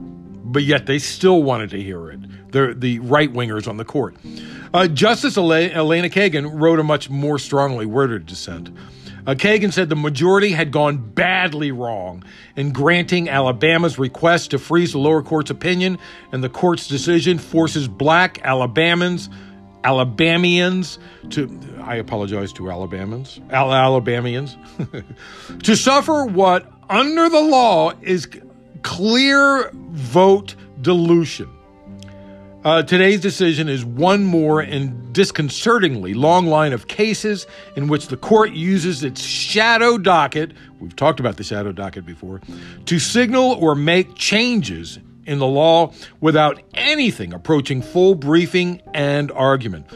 But 0.00 0.64
yet 0.64 0.86
they 0.86 0.98
still 0.98 1.42
wanted 1.42 1.70
to 1.70 1.82
hear 1.82 2.10
it. 2.10 2.20
They're 2.52 2.74
the 2.74 2.98
right 3.00 3.32
wingers 3.32 3.68
on 3.68 3.76
the 3.76 3.84
court. 3.84 4.16
Uh, 4.74 4.88
Justice 4.88 5.36
Elena 5.36 6.08
Kagan 6.08 6.50
wrote 6.52 6.78
a 6.78 6.84
much 6.84 7.10
more 7.10 7.38
strongly 7.38 7.86
worded 7.86 8.26
dissent. 8.26 8.70
Uh, 9.26 9.34
Kagan 9.34 9.72
said 9.72 9.88
the 9.88 9.96
majority 9.96 10.52
had 10.52 10.70
gone 10.70 10.98
badly 10.98 11.72
wrong 11.72 12.22
in 12.54 12.72
granting 12.72 13.28
Alabama's 13.28 13.98
request 13.98 14.52
to 14.52 14.58
freeze 14.58 14.92
the 14.92 14.98
lower 14.98 15.22
court's 15.22 15.50
opinion, 15.50 15.98
and 16.30 16.44
the 16.44 16.48
court's 16.48 16.86
decision 16.86 17.38
forces 17.38 17.88
black 17.88 18.38
Alabamans, 18.42 19.28
Alabamians 19.82 20.98
to, 21.30 21.58
I 21.82 21.96
apologize 21.96 22.52
to 22.54 22.64
Alabamans, 22.64 23.40
Al- 23.52 23.72
Alabamians, 23.72 24.56
to 25.64 25.76
suffer 25.76 26.24
what 26.24 26.70
under 26.88 27.28
the 27.28 27.40
law 27.40 27.92
is 28.02 28.28
clear 28.82 29.70
vote 29.72 30.54
dilution. 30.80 31.48
Uh, 32.66 32.82
today's 32.82 33.20
decision 33.20 33.68
is 33.68 33.84
one 33.84 34.24
more 34.24 34.60
and 34.60 35.12
disconcertingly 35.12 36.14
long 36.14 36.48
line 36.48 36.72
of 36.72 36.88
cases 36.88 37.46
in 37.76 37.86
which 37.86 38.08
the 38.08 38.16
court 38.16 38.50
uses 38.50 39.04
its 39.04 39.20
shadow 39.20 39.96
docket, 39.96 40.50
we've 40.80 40.96
talked 40.96 41.20
about 41.20 41.36
the 41.36 41.44
shadow 41.44 41.70
docket 41.70 42.04
before, 42.04 42.40
to 42.84 42.98
signal 42.98 43.52
or 43.52 43.76
make 43.76 44.16
changes 44.16 44.98
in 45.26 45.38
the 45.38 45.46
law 45.46 45.92
without 46.20 46.60
anything 46.74 47.32
approaching 47.32 47.80
full 47.80 48.16
briefing 48.16 48.82
and 48.92 49.30
argument. 49.30 49.86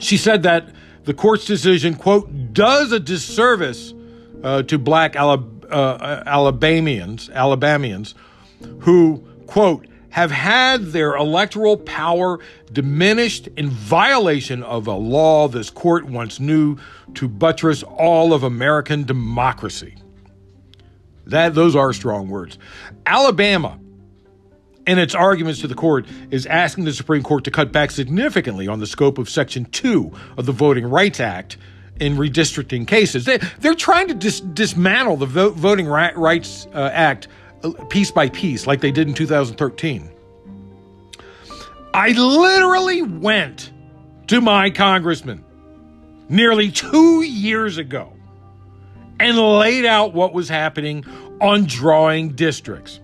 She 0.00 0.16
said 0.16 0.42
that 0.42 0.68
the 1.04 1.14
court's 1.14 1.44
decision, 1.44 1.94
quote, 1.94 2.52
does 2.52 2.90
a 2.90 2.98
disservice 2.98 3.94
uh, 4.42 4.64
to 4.64 4.78
black 4.78 5.12
Alab- 5.12 5.70
uh, 5.70 6.24
Alabamians, 6.26 7.30
Alabamians 7.30 8.16
who, 8.80 9.24
quote, 9.46 9.86
have 10.10 10.30
had 10.30 10.86
their 10.86 11.14
electoral 11.16 11.76
power 11.76 12.38
diminished 12.72 13.48
in 13.56 13.68
violation 13.68 14.62
of 14.62 14.86
a 14.86 14.94
law 14.94 15.48
this 15.48 15.70
court 15.70 16.06
once 16.06 16.40
knew 16.40 16.76
to 17.14 17.28
buttress 17.28 17.82
all 17.82 18.32
of 18.32 18.42
American 18.42 19.04
democracy. 19.04 19.96
That 21.26 21.54
those 21.54 21.76
are 21.76 21.92
strong 21.92 22.28
words. 22.28 22.58
Alabama 23.04 23.78
in 24.86 24.98
its 24.98 25.14
arguments 25.14 25.60
to 25.60 25.68
the 25.68 25.74
court 25.74 26.06
is 26.30 26.46
asking 26.46 26.84
the 26.84 26.92
Supreme 26.94 27.22
Court 27.22 27.44
to 27.44 27.50
cut 27.50 27.70
back 27.70 27.90
significantly 27.90 28.66
on 28.66 28.80
the 28.80 28.86
scope 28.86 29.18
of 29.18 29.28
section 29.28 29.66
2 29.66 30.10
of 30.38 30.46
the 30.46 30.52
Voting 30.52 30.86
Rights 30.86 31.20
Act 31.20 31.58
in 32.00 32.16
redistricting 32.16 32.86
cases. 32.86 33.26
They, 33.26 33.38
are 33.68 33.74
trying 33.74 34.08
to 34.08 34.14
dis- 34.14 34.40
dismantle 34.40 35.18
the 35.18 35.26
Voting 35.26 35.86
Rights 35.86 36.66
uh, 36.72 36.90
Act 36.92 37.28
piece 37.88 38.10
by 38.10 38.28
piece 38.28 38.66
like 38.66 38.80
they 38.80 38.90
did 38.90 39.08
in 39.08 39.14
2013. 39.14 40.10
I 41.94 42.10
literally 42.10 43.02
went 43.02 43.72
to 44.28 44.40
my 44.40 44.70
congressman 44.70 45.44
nearly 46.28 46.70
two 46.70 47.22
years 47.22 47.78
ago 47.78 48.12
and 49.18 49.36
laid 49.36 49.84
out 49.84 50.14
what 50.14 50.32
was 50.32 50.48
happening 50.48 51.04
on 51.40 51.64
drawing 51.64 52.30
districts. 52.30 53.00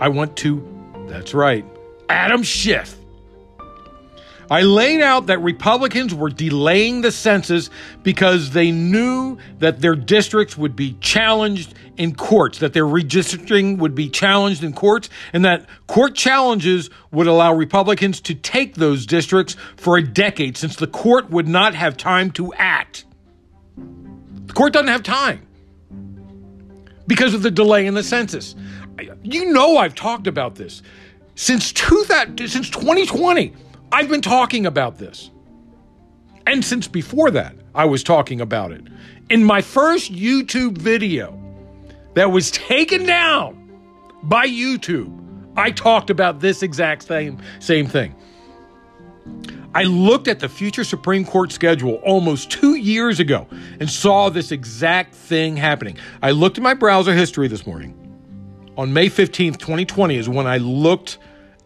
I 0.00 0.08
went 0.08 0.36
to, 0.38 0.66
that's 1.08 1.34
right, 1.34 1.64
Adam 2.08 2.42
Schiff. 2.42 2.96
I 4.50 4.62
laid 4.62 5.02
out 5.02 5.26
that 5.26 5.40
Republicans 5.40 6.14
were 6.14 6.30
delaying 6.30 7.02
the 7.02 7.12
census 7.12 7.68
because 8.02 8.50
they 8.50 8.70
knew 8.70 9.36
that 9.58 9.80
their 9.80 9.94
districts 9.94 10.56
would 10.56 10.74
be 10.74 10.96
challenged 11.00 11.74
in 11.98 12.14
courts, 12.14 12.58
that 12.60 12.72
their 12.72 12.86
redistricting 12.86 13.78
would 13.78 13.94
be 13.94 14.08
challenged 14.08 14.64
in 14.64 14.72
courts, 14.72 15.10
and 15.32 15.44
that 15.44 15.66
court 15.86 16.14
challenges 16.14 16.88
would 17.10 17.26
allow 17.26 17.52
Republicans 17.52 18.20
to 18.22 18.34
take 18.34 18.76
those 18.76 19.04
districts 19.04 19.56
for 19.76 19.98
a 19.98 20.02
decade 20.02 20.56
since 20.56 20.76
the 20.76 20.86
court 20.86 21.28
would 21.28 21.48
not 21.48 21.74
have 21.74 21.96
time 21.96 22.30
to 22.30 22.52
act. 22.54 23.04
The 24.46 24.54
court 24.54 24.72
doesn't 24.72 24.88
have 24.88 25.02
time 25.02 25.46
because 27.06 27.34
of 27.34 27.42
the 27.42 27.50
delay 27.50 27.86
in 27.86 27.94
the 27.94 28.02
census. 28.02 28.54
You 29.22 29.52
know 29.52 29.76
I've 29.76 29.94
talked 29.94 30.26
about 30.26 30.54
this 30.54 30.82
since 31.34 31.72
2000, 31.72 32.48
since 32.48 32.70
2020. 32.70 33.54
I've 33.90 34.08
been 34.08 34.20
talking 34.20 34.66
about 34.66 34.98
this. 34.98 35.30
And 36.46 36.64
since 36.64 36.88
before 36.88 37.30
that, 37.32 37.56
I 37.74 37.84
was 37.84 38.02
talking 38.02 38.40
about 38.40 38.72
it. 38.72 38.82
In 39.30 39.44
my 39.44 39.60
first 39.60 40.12
YouTube 40.12 40.78
video 40.78 41.38
that 42.14 42.30
was 42.30 42.50
taken 42.50 43.04
down 43.06 43.80
by 44.22 44.46
YouTube, 44.46 45.14
I 45.56 45.70
talked 45.70 46.10
about 46.10 46.40
this 46.40 46.62
exact 46.62 47.04
same, 47.04 47.40
same 47.60 47.86
thing. 47.86 48.14
I 49.74 49.84
looked 49.84 50.28
at 50.28 50.40
the 50.40 50.48
future 50.48 50.84
Supreme 50.84 51.24
Court 51.24 51.52
schedule 51.52 51.94
almost 51.96 52.50
two 52.50 52.76
years 52.76 53.20
ago 53.20 53.46
and 53.78 53.88
saw 53.88 54.30
this 54.30 54.50
exact 54.50 55.14
thing 55.14 55.56
happening. 55.56 55.98
I 56.22 56.30
looked 56.30 56.56
at 56.56 56.62
my 56.62 56.74
browser 56.74 57.12
history 57.12 57.48
this 57.48 57.66
morning. 57.66 57.94
On 58.76 58.92
May 58.92 59.08
15th, 59.08 59.58
2020, 59.58 60.16
is 60.16 60.28
when 60.28 60.46
I 60.46 60.56
looked 60.58 61.18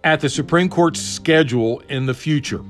at 0.04 0.20
the 0.20 0.28
Supreme 0.28 0.68
Court's 0.68 1.00
schedule 1.00 1.80
in 1.88 2.06
the 2.06 2.14
future. 2.14 2.62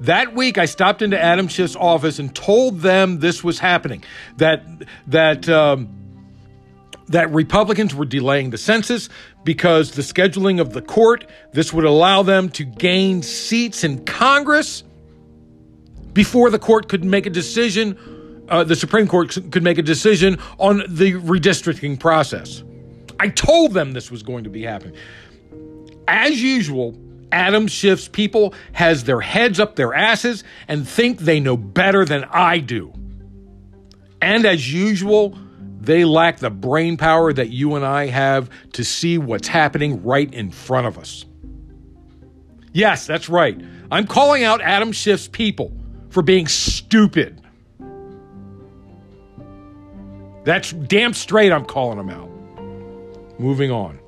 That 0.00 0.34
week, 0.34 0.56
I 0.56 0.64
stopped 0.64 1.02
into 1.02 1.20
Adam 1.20 1.48
Schiff's 1.48 1.76
office 1.76 2.18
and 2.18 2.34
told 2.34 2.80
them 2.80 3.20
this 3.20 3.44
was 3.44 3.58
happening. 3.58 4.02
That 4.38 4.64
that 5.08 5.48
um, 5.48 5.90
that 7.08 7.30
Republicans 7.30 7.94
were 7.94 8.06
delaying 8.06 8.50
the 8.50 8.58
census 8.58 9.10
because 9.44 9.92
the 9.92 10.02
scheduling 10.02 10.60
of 10.60 10.72
the 10.72 10.80
court 10.80 11.28
this 11.52 11.72
would 11.72 11.84
allow 11.84 12.22
them 12.22 12.48
to 12.50 12.64
gain 12.64 13.22
seats 13.22 13.84
in 13.84 14.04
Congress 14.06 14.84
before 16.14 16.50
the 16.50 16.58
court 16.58 16.88
could 16.88 17.04
make 17.04 17.26
a 17.26 17.30
decision. 17.30 17.98
Uh, 18.48 18.64
the 18.64 18.74
Supreme 18.74 19.06
Court 19.06 19.36
could 19.52 19.62
make 19.62 19.78
a 19.78 19.82
decision 19.82 20.38
on 20.58 20.78
the 20.88 21.12
redistricting 21.12 22.00
process. 22.00 22.64
I 23.20 23.28
told 23.28 23.74
them 23.74 23.92
this 23.92 24.10
was 24.10 24.22
going 24.22 24.44
to 24.44 24.50
be 24.50 24.62
happening 24.62 24.96
as 26.10 26.42
usual, 26.42 26.98
Adam 27.32 27.68
Schiff's 27.68 28.08
people 28.08 28.52
has 28.72 29.04
their 29.04 29.20
heads 29.20 29.60
up 29.60 29.76
their 29.76 29.94
asses 29.94 30.42
and 30.66 30.86
think 30.86 31.20
they 31.20 31.38
know 31.38 31.56
better 31.56 32.04
than 32.04 32.24
I 32.24 32.58
do. 32.58 32.92
And 34.20 34.44
as 34.44 34.72
usual, 34.72 35.38
they 35.80 36.04
lack 36.04 36.38
the 36.38 36.50
brain 36.50 36.96
power 36.96 37.32
that 37.32 37.50
you 37.50 37.76
and 37.76 37.86
I 37.86 38.06
have 38.06 38.50
to 38.72 38.84
see 38.84 39.16
what's 39.16 39.48
happening 39.48 40.02
right 40.02 40.32
in 40.34 40.50
front 40.50 40.86
of 40.88 40.98
us. 40.98 41.24
Yes, 42.72 43.06
that's 43.06 43.28
right. 43.28 43.58
I'm 43.90 44.06
calling 44.06 44.44
out 44.44 44.60
Adam 44.60 44.92
Schiff's 44.92 45.28
people 45.28 45.72
for 46.10 46.22
being 46.22 46.48
stupid. 46.48 47.40
That's 50.44 50.72
damn 50.72 51.14
straight 51.14 51.52
I'm 51.52 51.64
calling 51.64 51.98
them 51.98 52.10
out. 52.10 52.30
Moving 53.38 53.70
on. 53.70 53.98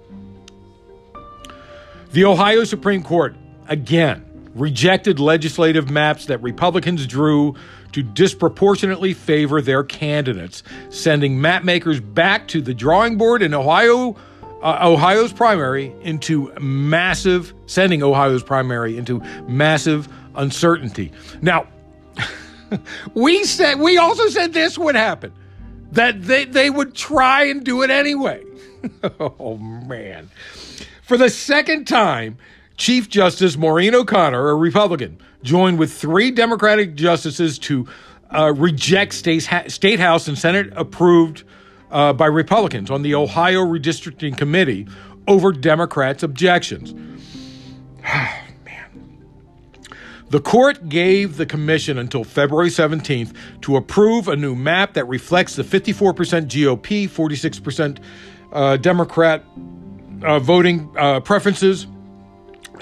The 2.13 2.27
Ohio 2.27 2.65
Supreme 2.65 3.03
Court, 3.03 3.35
again, 3.69 4.51
rejected 4.55 5.19
legislative 5.19 5.91
maps 5.91 6.27
that 6.27 6.43
Republicans 6.43 7.07
drew 7.07 7.55
to 7.93 8.03
disproportionately 8.03 9.15
favor 9.15 9.63
their 9.63 9.83
candidates, 9.83 10.63
sending 10.91 11.41
map 11.41 11.65
makers 11.65 12.01
back 12.01 12.49
to 12.49 12.61
the 12.61 12.75
drawing 12.75 13.17
board 13.17 13.41
in 13.41 13.55
Ohio. 13.55 14.15
Uh, 14.63 14.79
Ohio's 14.83 15.33
primary 15.33 15.91
into 16.03 16.53
massive, 16.61 17.55
sending 17.65 18.03
Ohio's 18.03 18.43
primary 18.43 18.99
into 18.99 19.21
massive 19.49 20.07
uncertainty. 20.35 21.13
Now, 21.41 21.67
we 23.15 23.45
said 23.45 23.81
we 23.81 23.97
also 23.97 24.29
said 24.29 24.53
this 24.53 24.77
would 24.77 24.97
happen, 24.97 25.33
that 25.93 26.23
they, 26.23 26.45
they 26.45 26.69
would 26.69 26.95
try 26.95 27.45
and 27.45 27.65
do 27.65 27.81
it 27.81 27.89
anyway. 27.91 28.45
oh 29.19 29.57
man. 29.57 30.29
For 31.13 31.19
the 31.19 31.29
second 31.29 31.85
time, 31.85 32.39
Chief 32.79 33.07
Justice 33.07 33.59
Maureen 33.59 33.95
O'Connor, 33.95 34.49
a 34.49 34.55
Republican, 34.55 35.19
joined 35.43 35.79
with 35.79 35.93
three 35.93 36.31
Democratic 36.31 36.95
justices 36.95 37.59
to 37.59 37.87
uh, 38.35 38.55
reject 38.57 39.13
state, 39.13 39.47
state 39.67 40.01
House 40.01 40.27
and 40.27 40.39
Senate 40.39 40.73
approved 40.75 41.45
uh, 41.91 42.15
by 42.15 42.25
Republicans 42.25 42.91
on 42.91 43.03
the 43.03 43.15
Ohio 43.15 43.61
Redistricting 43.61 44.39
Committee 44.39 44.89
over 45.29 45.53
Democrats' 45.53 46.23
objections. 46.23 46.95
The 50.31 50.41
court 50.41 50.89
gave 50.89 51.37
the 51.37 51.45
commission 51.45 51.99
until 51.99 52.25
February 52.25 52.71
17th 52.71 53.37
to 53.61 53.77
approve 53.77 54.29
a 54.29 54.37
new 54.37 54.55
map 54.55 54.95
that 54.95 55.05
reflects 55.05 55.57
the 55.57 55.63
54% 55.63 56.15
GOP, 56.47 57.07
46% 57.07 57.99
uh, 58.51 58.79
Democrat 58.79 59.45
uh, 60.25 60.39
voting 60.39 60.91
uh, 60.97 61.21
preferences 61.21 61.87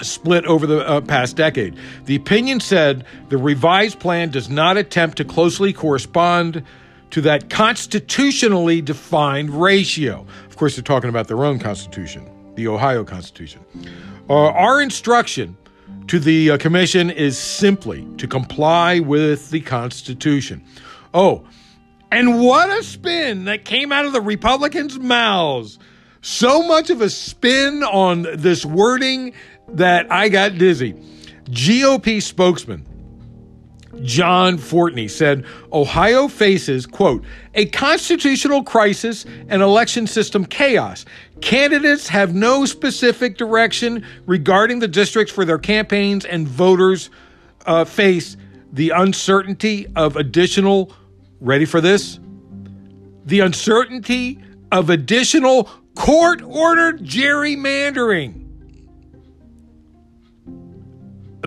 split 0.01 0.45
over 0.45 0.65
the 0.65 0.87
uh, 0.87 1.01
past 1.01 1.35
decade. 1.35 1.77
The 2.05 2.15
opinion 2.15 2.59
said 2.59 3.05
the 3.29 3.37
revised 3.37 3.99
plan 3.99 4.29
does 4.29 4.49
not 4.49 4.77
attempt 4.77 5.17
to 5.17 5.25
closely 5.25 5.73
correspond 5.73 6.63
to 7.11 7.21
that 7.21 7.49
constitutionally 7.49 8.81
defined 8.81 9.49
ratio. 9.49 10.25
Of 10.47 10.55
course, 10.55 10.75
they're 10.75 10.83
talking 10.83 11.09
about 11.09 11.27
their 11.27 11.43
own 11.43 11.59
constitution, 11.59 12.29
the 12.55 12.67
Ohio 12.67 13.03
Constitution. 13.03 13.63
Uh, 14.29 14.47
our 14.51 14.81
instruction 14.81 15.57
to 16.07 16.19
the 16.19 16.51
uh, 16.51 16.57
commission 16.57 17.09
is 17.09 17.37
simply 17.37 18.07
to 18.17 18.27
comply 18.27 18.99
with 18.99 19.49
the 19.49 19.61
Constitution. 19.61 20.63
Oh, 21.13 21.43
and 22.11 22.41
what 22.41 22.69
a 22.69 22.83
spin 22.83 23.45
that 23.45 23.65
came 23.65 23.91
out 23.91 24.05
of 24.05 24.13
the 24.13 24.21
Republicans' 24.21 24.99
mouths. 24.99 25.79
So 26.21 26.61
much 26.61 26.89
of 26.89 27.01
a 27.01 27.09
spin 27.09 27.83
on 27.83 28.27
this 28.35 28.65
wording 28.65 29.33
that 29.69 30.11
I 30.11 30.29
got 30.29 30.57
dizzy. 30.57 30.93
GOP 31.49 32.21
spokesman 32.21 32.85
John 34.03 34.57
Fortney 34.57 35.09
said 35.09 35.45
Ohio 35.73 36.27
faces, 36.27 36.85
quote, 36.85 37.23
a 37.53 37.65
constitutional 37.67 38.63
crisis 38.63 39.25
and 39.49 39.61
election 39.61 40.07
system 40.07 40.45
chaos. 40.45 41.05
Candidates 41.41 42.07
have 42.07 42.33
no 42.33 42.65
specific 42.65 43.37
direction 43.37 44.05
regarding 44.25 44.79
the 44.79 44.87
districts 44.87 45.33
for 45.33 45.45
their 45.45 45.57
campaigns, 45.57 46.25
and 46.25 46.47
voters 46.47 47.09
uh, 47.65 47.83
face 47.83 48.37
the 48.71 48.91
uncertainty 48.91 49.87
of 49.95 50.15
additional, 50.15 50.93
ready 51.39 51.65
for 51.65 51.81
this? 51.81 52.19
The 53.25 53.41
uncertainty 53.41 54.39
of 54.71 54.89
additional 54.89 55.69
court 55.95 56.41
ordered 56.41 57.01
gerrymandering. 57.01 58.47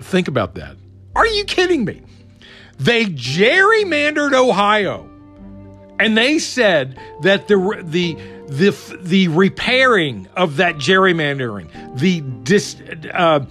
Think 0.01 0.27
about 0.27 0.55
that. 0.55 0.77
Are 1.15 1.27
you 1.27 1.45
kidding 1.45 1.85
me? 1.85 2.01
They 2.77 3.05
gerrymandered 3.05 4.33
Ohio, 4.33 5.09
and 5.99 6.17
they 6.17 6.39
said 6.39 6.99
that 7.21 7.47
the 7.47 7.81
the 7.83 8.17
the 8.47 8.97
the 9.01 9.27
repairing 9.29 10.27
of 10.35 10.57
that 10.57 10.75
gerrymandering, 10.75 11.97
the 11.97 12.21
dis, 12.43 12.75
uh, 13.13 13.45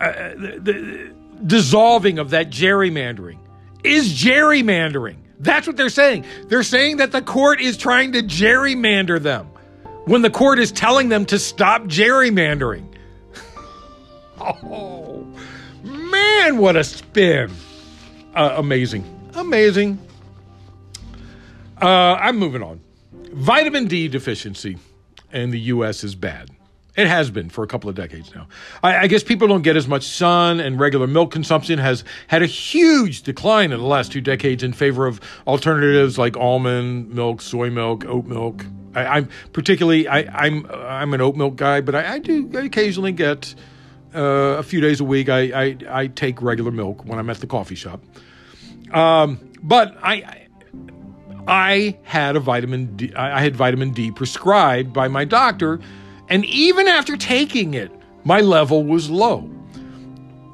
uh, 0.00 0.12
the 0.34 1.14
dissolving 1.46 2.18
of 2.18 2.30
that 2.30 2.48
gerrymandering, 2.50 3.38
is 3.84 4.14
gerrymandering. 4.14 5.16
That's 5.38 5.66
what 5.66 5.76
they're 5.76 5.90
saying. 5.90 6.24
They're 6.48 6.62
saying 6.62 6.96
that 6.98 7.12
the 7.12 7.20
court 7.20 7.60
is 7.60 7.76
trying 7.76 8.12
to 8.12 8.22
gerrymander 8.22 9.20
them 9.20 9.48
when 10.06 10.22
the 10.22 10.30
court 10.30 10.58
is 10.58 10.72
telling 10.72 11.08
them 11.08 11.24
to 11.26 11.38
stop 11.38 11.84
gerrymandering. 11.84 12.86
oh 14.40 15.26
man, 15.82 16.58
what 16.58 16.76
a 16.76 16.84
spin! 16.84 17.50
Uh, 18.34 18.54
amazing, 18.56 19.04
amazing. 19.34 19.98
Uh, 21.80 22.14
I'm 22.14 22.38
moving 22.38 22.62
on. 22.62 22.80
Vitamin 23.32 23.86
D 23.86 24.08
deficiency 24.08 24.78
in 25.32 25.50
the 25.50 25.60
U.S. 25.60 26.04
is 26.04 26.14
bad. 26.14 26.50
It 26.96 27.08
has 27.08 27.28
been 27.30 27.50
for 27.50 27.64
a 27.64 27.66
couple 27.66 27.90
of 27.90 27.96
decades 27.96 28.32
now. 28.34 28.46
I, 28.82 28.98
I, 28.98 29.06
guess 29.08 29.24
people 29.24 29.48
don't 29.48 29.62
get 29.62 29.76
as 29.76 29.88
much 29.88 30.04
sun, 30.04 30.60
and 30.60 30.78
regular 30.78 31.08
milk 31.08 31.32
consumption 31.32 31.80
has 31.80 32.04
had 32.28 32.42
a 32.42 32.46
huge 32.46 33.22
decline 33.22 33.72
in 33.72 33.80
the 33.80 33.86
last 33.86 34.12
two 34.12 34.20
decades 34.20 34.62
in 34.62 34.72
favor 34.72 35.06
of 35.06 35.20
alternatives 35.44 36.18
like 36.18 36.36
almond 36.36 37.12
milk, 37.12 37.40
soy 37.40 37.68
milk, 37.68 38.04
oat 38.04 38.26
milk. 38.26 38.64
I, 38.94 39.18
am 39.18 39.28
particularly 39.52 40.06
I, 40.08 40.20
am 40.46 40.66
I'm, 40.66 40.80
I'm 40.86 41.14
an 41.14 41.20
oat 41.20 41.36
milk 41.36 41.56
guy, 41.56 41.80
but 41.80 41.94
I, 41.94 42.14
I 42.14 42.18
do 42.18 42.50
occasionally 42.58 43.12
get 43.12 43.54
uh, 44.14 44.20
a 44.58 44.62
few 44.62 44.80
days 44.80 45.00
a 45.00 45.04
week. 45.04 45.28
I, 45.28 45.40
I, 45.40 45.76
I 45.90 46.06
take 46.06 46.40
regular 46.40 46.70
milk 46.70 47.04
when 47.04 47.18
I'm 47.18 47.28
at 47.30 47.38
the 47.38 47.46
coffee 47.46 47.74
shop. 47.74 48.00
Um, 48.92 49.40
but 49.62 49.96
I 50.02 50.46
I 51.46 51.98
had 52.04 52.36
a 52.36 52.40
vitamin 52.40 52.96
D, 52.96 53.12
I 53.14 53.42
had 53.42 53.56
vitamin 53.56 53.90
D 53.92 54.10
prescribed 54.10 54.92
by 54.92 55.08
my 55.08 55.24
doctor, 55.24 55.80
and 56.28 56.44
even 56.46 56.88
after 56.88 57.16
taking 57.16 57.74
it, 57.74 57.90
my 58.24 58.40
level 58.40 58.84
was 58.84 59.10
low. 59.10 59.50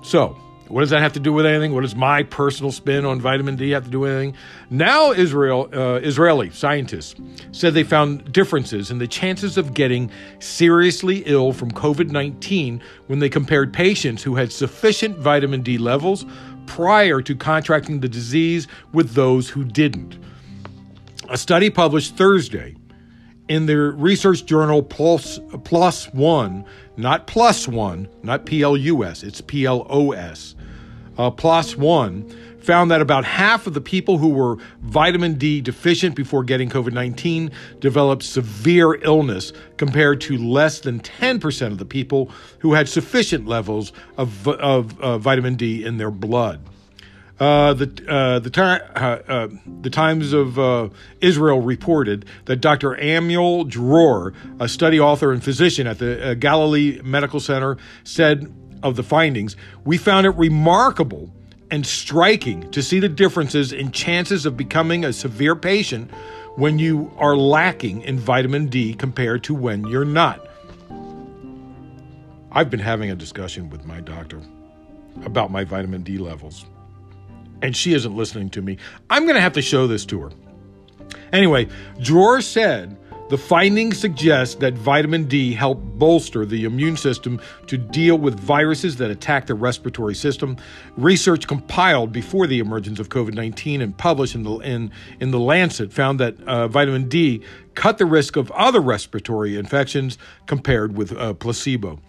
So 0.02 0.36
what 0.70 0.82
does 0.82 0.90
that 0.90 1.00
have 1.00 1.12
to 1.14 1.20
do 1.20 1.32
with 1.32 1.46
anything? 1.46 1.74
What 1.74 1.80
does 1.80 1.96
my 1.96 2.22
personal 2.22 2.70
spin 2.70 3.04
on 3.04 3.20
vitamin 3.20 3.56
D 3.56 3.70
have 3.70 3.84
to 3.84 3.90
do 3.90 4.00
with 4.00 4.12
anything? 4.12 4.36
Now, 4.70 5.10
Israel, 5.10 5.68
uh, 5.72 5.96
Israeli 5.96 6.50
scientists 6.50 7.20
said 7.50 7.74
they 7.74 7.82
found 7.82 8.32
differences 8.32 8.92
in 8.92 8.98
the 8.98 9.08
chances 9.08 9.58
of 9.58 9.74
getting 9.74 10.12
seriously 10.38 11.24
ill 11.26 11.52
from 11.52 11.72
COVID 11.72 12.10
19 12.10 12.80
when 13.08 13.18
they 13.18 13.28
compared 13.28 13.72
patients 13.72 14.22
who 14.22 14.36
had 14.36 14.52
sufficient 14.52 15.18
vitamin 15.18 15.62
D 15.62 15.76
levels 15.76 16.24
prior 16.66 17.20
to 17.20 17.34
contracting 17.34 17.98
the 17.98 18.08
disease 18.08 18.68
with 18.92 19.14
those 19.14 19.48
who 19.48 19.64
didn't. 19.64 20.18
A 21.28 21.36
study 21.36 21.68
published 21.68 22.16
Thursday 22.16 22.76
in 23.48 23.66
the 23.66 23.76
research 23.76 24.46
journal 24.46 24.84
Plus, 24.84 25.40
Plus 25.64 26.06
One, 26.14 26.64
not 26.96 27.26
Plus 27.26 27.66
One, 27.66 28.08
not 28.22 28.46
P 28.46 28.62
L 28.62 28.76
U 28.76 29.02
S, 29.02 29.24
it's 29.24 29.40
P 29.40 29.64
L 29.66 29.84
O 29.90 30.12
S 30.12 30.54
uh, 31.28 31.76
One 31.76 32.28
found 32.60 32.90
that 32.90 33.00
about 33.00 33.24
half 33.24 33.66
of 33.66 33.74
the 33.74 33.80
people 33.80 34.18
who 34.18 34.28
were 34.28 34.56
vitamin 34.80 35.34
D 35.34 35.60
deficient 35.60 36.14
before 36.14 36.44
getting 36.44 36.68
COVID 36.68 36.92
19 36.92 37.50
developed 37.80 38.22
severe 38.22 38.94
illness 39.02 39.52
compared 39.76 40.20
to 40.22 40.36
less 40.36 40.80
than 40.80 41.00
10% 41.00 41.66
of 41.66 41.78
the 41.78 41.84
people 41.84 42.30
who 42.58 42.74
had 42.74 42.88
sufficient 42.88 43.46
levels 43.46 43.92
of, 44.16 44.46
of 44.48 45.00
uh, 45.00 45.18
vitamin 45.18 45.56
D 45.56 45.84
in 45.84 45.96
their 45.96 46.10
blood. 46.10 46.60
Uh, 47.40 47.72
the 47.72 47.86
uh, 48.06 48.38
the, 48.38 48.50
uh, 48.94 49.00
uh, 49.00 49.48
the 49.80 49.88
Times 49.88 50.34
of 50.34 50.58
uh, 50.58 50.90
Israel 51.22 51.62
reported 51.62 52.26
that 52.44 52.56
Dr. 52.56 52.92
Amiel 52.96 53.64
Dror, 53.64 54.34
a 54.58 54.68
study 54.68 55.00
author 55.00 55.32
and 55.32 55.42
physician 55.42 55.86
at 55.86 55.98
the 55.98 56.36
Galilee 56.38 57.00
Medical 57.02 57.40
Center, 57.40 57.78
said 58.04 58.54
of 58.82 58.96
the 58.96 59.02
findings, 59.02 59.56
we 59.84 59.98
found 59.98 60.26
it 60.26 60.30
remarkable 60.30 61.32
and 61.70 61.86
striking 61.86 62.70
to 62.72 62.82
see 62.82 62.98
the 62.98 63.08
differences 63.08 63.72
in 63.72 63.92
chances 63.92 64.46
of 64.46 64.56
becoming 64.56 65.04
a 65.04 65.12
severe 65.12 65.54
patient 65.54 66.10
when 66.56 66.78
you 66.78 67.12
are 67.16 67.36
lacking 67.36 68.02
in 68.02 68.18
vitamin 68.18 68.66
D 68.66 68.92
compared 68.94 69.44
to 69.44 69.54
when 69.54 69.86
you're 69.86 70.04
not. 70.04 70.46
I've 72.52 72.70
been 72.70 72.80
having 72.80 73.10
a 73.10 73.14
discussion 73.14 73.70
with 73.70 73.84
my 73.84 74.00
doctor 74.00 74.40
about 75.24 75.52
my 75.52 75.62
vitamin 75.62 76.02
D 76.02 76.18
levels, 76.18 76.64
and 77.62 77.76
she 77.76 77.94
isn't 77.94 78.16
listening 78.16 78.50
to 78.50 78.62
me. 78.62 78.78
I'm 79.08 79.22
going 79.22 79.36
to 79.36 79.40
have 79.40 79.52
to 79.52 79.62
show 79.62 79.86
this 79.86 80.04
to 80.06 80.20
her. 80.22 80.30
Anyway, 81.32 81.68
Dror 82.00 82.40
said 82.40 82.96
The 83.30 83.38
findings 83.38 83.96
suggest 83.96 84.58
that 84.58 84.74
vitamin 84.74 85.26
D 85.26 85.54
helped 85.54 85.84
bolster 86.00 86.44
the 86.44 86.64
immune 86.64 86.96
system 86.96 87.40
to 87.68 87.78
deal 87.78 88.18
with 88.18 88.34
viruses 88.40 88.96
that 88.96 89.08
attack 89.08 89.46
the 89.46 89.54
respiratory 89.54 90.16
system. 90.16 90.56
Research 90.96 91.46
compiled 91.46 92.10
before 92.10 92.48
the 92.48 92.58
emergence 92.58 92.98
of 92.98 93.08
COVID 93.08 93.34
19 93.34 93.82
and 93.82 93.96
published 93.96 94.34
in 94.34 94.42
the, 94.42 94.56
in, 94.58 94.90
in 95.20 95.30
the 95.30 95.38
Lancet 95.38 95.92
found 95.92 96.18
that 96.18 96.40
uh, 96.40 96.66
vitamin 96.66 97.08
D 97.08 97.40
cut 97.76 97.98
the 97.98 98.04
risk 98.04 98.34
of 98.34 98.50
other 98.50 98.80
respiratory 98.80 99.56
infections 99.56 100.18
compared 100.46 100.96
with 100.96 101.12
uh, 101.12 101.32
placebo. 101.34 102.00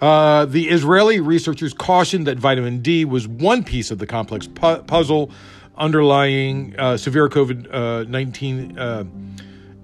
Uh, 0.00 0.46
the 0.46 0.70
Israeli 0.70 1.20
researchers 1.20 1.74
cautioned 1.74 2.26
that 2.26 2.38
vitamin 2.38 2.80
D 2.80 3.04
was 3.04 3.28
one 3.28 3.64
piece 3.64 3.90
of 3.90 3.98
the 3.98 4.06
complex 4.06 4.46
pu- 4.46 4.82
puzzle 4.84 5.30
underlying 5.76 6.74
uh, 6.78 6.96
severe 6.96 7.28
COVID 7.28 8.08
19 8.08 8.78
uh, 8.78 9.04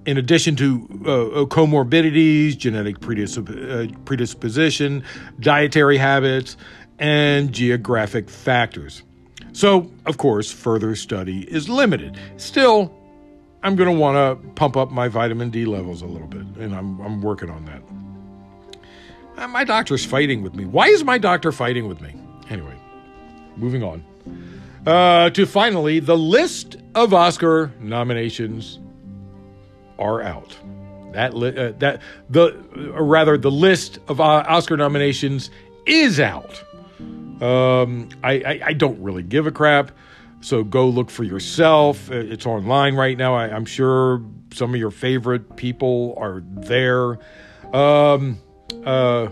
in 0.05 0.17
addition 0.17 0.55
to 0.55 0.87
uh, 1.05 1.11
uh 1.11 1.45
comorbidities, 1.45 2.57
genetic 2.57 2.97
uh, 2.97 3.87
predisposition, 4.05 5.03
dietary 5.39 5.97
habits, 5.97 6.57
and 6.99 7.51
geographic 7.51 8.29
factors. 8.29 9.03
So, 9.53 9.91
of 10.05 10.17
course, 10.17 10.51
further 10.51 10.95
study 10.95 11.41
is 11.51 11.67
limited. 11.67 12.17
Still, 12.37 12.93
I'm 13.63 13.75
going 13.75 13.93
to 13.93 13.99
want 13.99 14.15
to 14.15 14.49
pump 14.53 14.77
up 14.77 14.91
my 14.91 15.07
vitamin 15.07 15.49
D 15.49 15.65
levels 15.65 16.01
a 16.01 16.05
little 16.05 16.27
bit, 16.27 16.45
and 16.57 16.73
I'm, 16.73 16.99
I'm 17.01 17.21
working 17.21 17.49
on 17.49 17.65
that. 17.65 17.81
Uh, 19.37 19.47
my 19.47 19.63
doctor's 19.63 20.05
fighting 20.05 20.41
with 20.41 20.55
me. 20.55 20.65
Why 20.65 20.87
is 20.87 21.03
my 21.03 21.17
doctor 21.17 21.51
fighting 21.51 21.87
with 21.87 22.01
me? 22.01 22.15
Anyway, 22.49 22.75
moving 23.57 23.83
on. 23.83 24.03
Uh, 24.85 25.29
to 25.31 25.45
finally, 25.45 25.99
the 25.99 26.17
list 26.17 26.77
of 26.95 27.13
Oscar 27.13 27.71
nominations 27.79 28.79
are 30.01 30.21
out. 30.21 30.57
That 31.13 31.33
li- 31.33 31.57
uh, 31.57 31.73
that 31.79 32.01
the 32.29 32.57
rather 32.93 33.37
the 33.37 33.51
list 33.51 33.99
of 34.07 34.19
uh, 34.19 34.43
Oscar 34.47 34.77
nominations 34.77 35.49
is 35.85 36.19
out. 36.19 36.63
Um, 37.41 38.09
I, 38.23 38.33
I, 38.33 38.61
I 38.67 38.73
don't 38.73 39.01
really 39.01 39.23
give 39.23 39.47
a 39.47 39.51
crap, 39.51 39.91
so 40.41 40.63
go 40.63 40.87
look 40.87 41.09
for 41.09 41.23
yourself. 41.23 42.11
It's 42.11 42.45
online 42.45 42.95
right 42.95 43.17
now. 43.17 43.33
I, 43.33 43.47
am 43.47 43.65
sure 43.65 44.21
some 44.53 44.73
of 44.73 44.79
your 44.79 44.91
favorite 44.91 45.55
people 45.55 46.13
are 46.17 46.43
there. 46.45 47.17
Um, 47.73 48.39
uh, 48.85 49.29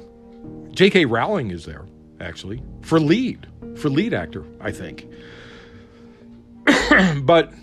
J.K. 0.72 1.06
Rowling 1.06 1.52
is 1.52 1.66
there 1.66 1.86
actually 2.20 2.62
for 2.82 3.00
lead 3.00 3.48
for 3.78 3.90
lead 3.90 4.14
actor, 4.14 4.44
I 4.60 4.72
think. 4.72 5.08
but 7.24 7.54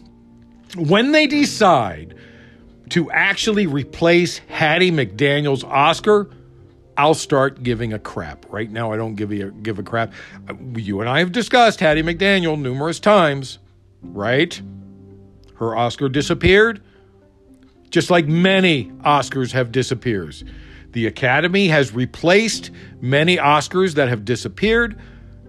when 0.77 1.12
they 1.12 1.27
decide 1.27 2.14
to 2.90 3.11
actually 3.11 3.66
replace 3.66 4.38
Hattie 4.49 4.92
McDaniel's 4.92 5.64
Oscar, 5.64 6.31
I'll 6.96 7.14
start 7.14 7.62
giving 7.62 7.92
a 7.92 7.99
crap. 7.99 8.46
Right 8.51 8.70
now, 8.70 8.92
I 8.92 8.96
don't 8.96 9.16
give 9.16 9.31
a 9.33 9.51
give 9.51 9.79
a 9.79 9.83
crap. 9.83 10.12
You 10.75 11.01
and 11.01 11.11
I 11.11 11.18
have 11.18 11.33
discussed 11.33 11.81
Hattie 11.81 12.03
McDaniel 12.03 12.59
numerous 12.59 13.01
times, 13.01 13.59
right? 14.03 14.61
Her 15.57 15.77
Oscar 15.77 16.09
disappeared, 16.09 16.83
just 17.90 18.11
like 18.11 18.27
many 18.27 18.87
Oscars 19.05 19.53
have 19.53 19.72
disappeared. 19.72 20.37
The 20.92 21.07
Academy 21.07 21.68
has 21.68 21.92
replaced 21.92 22.70
many 23.01 23.37
Oscars 23.37 23.94
that 23.94 24.09
have 24.09 24.25
disappeared, 24.25 24.99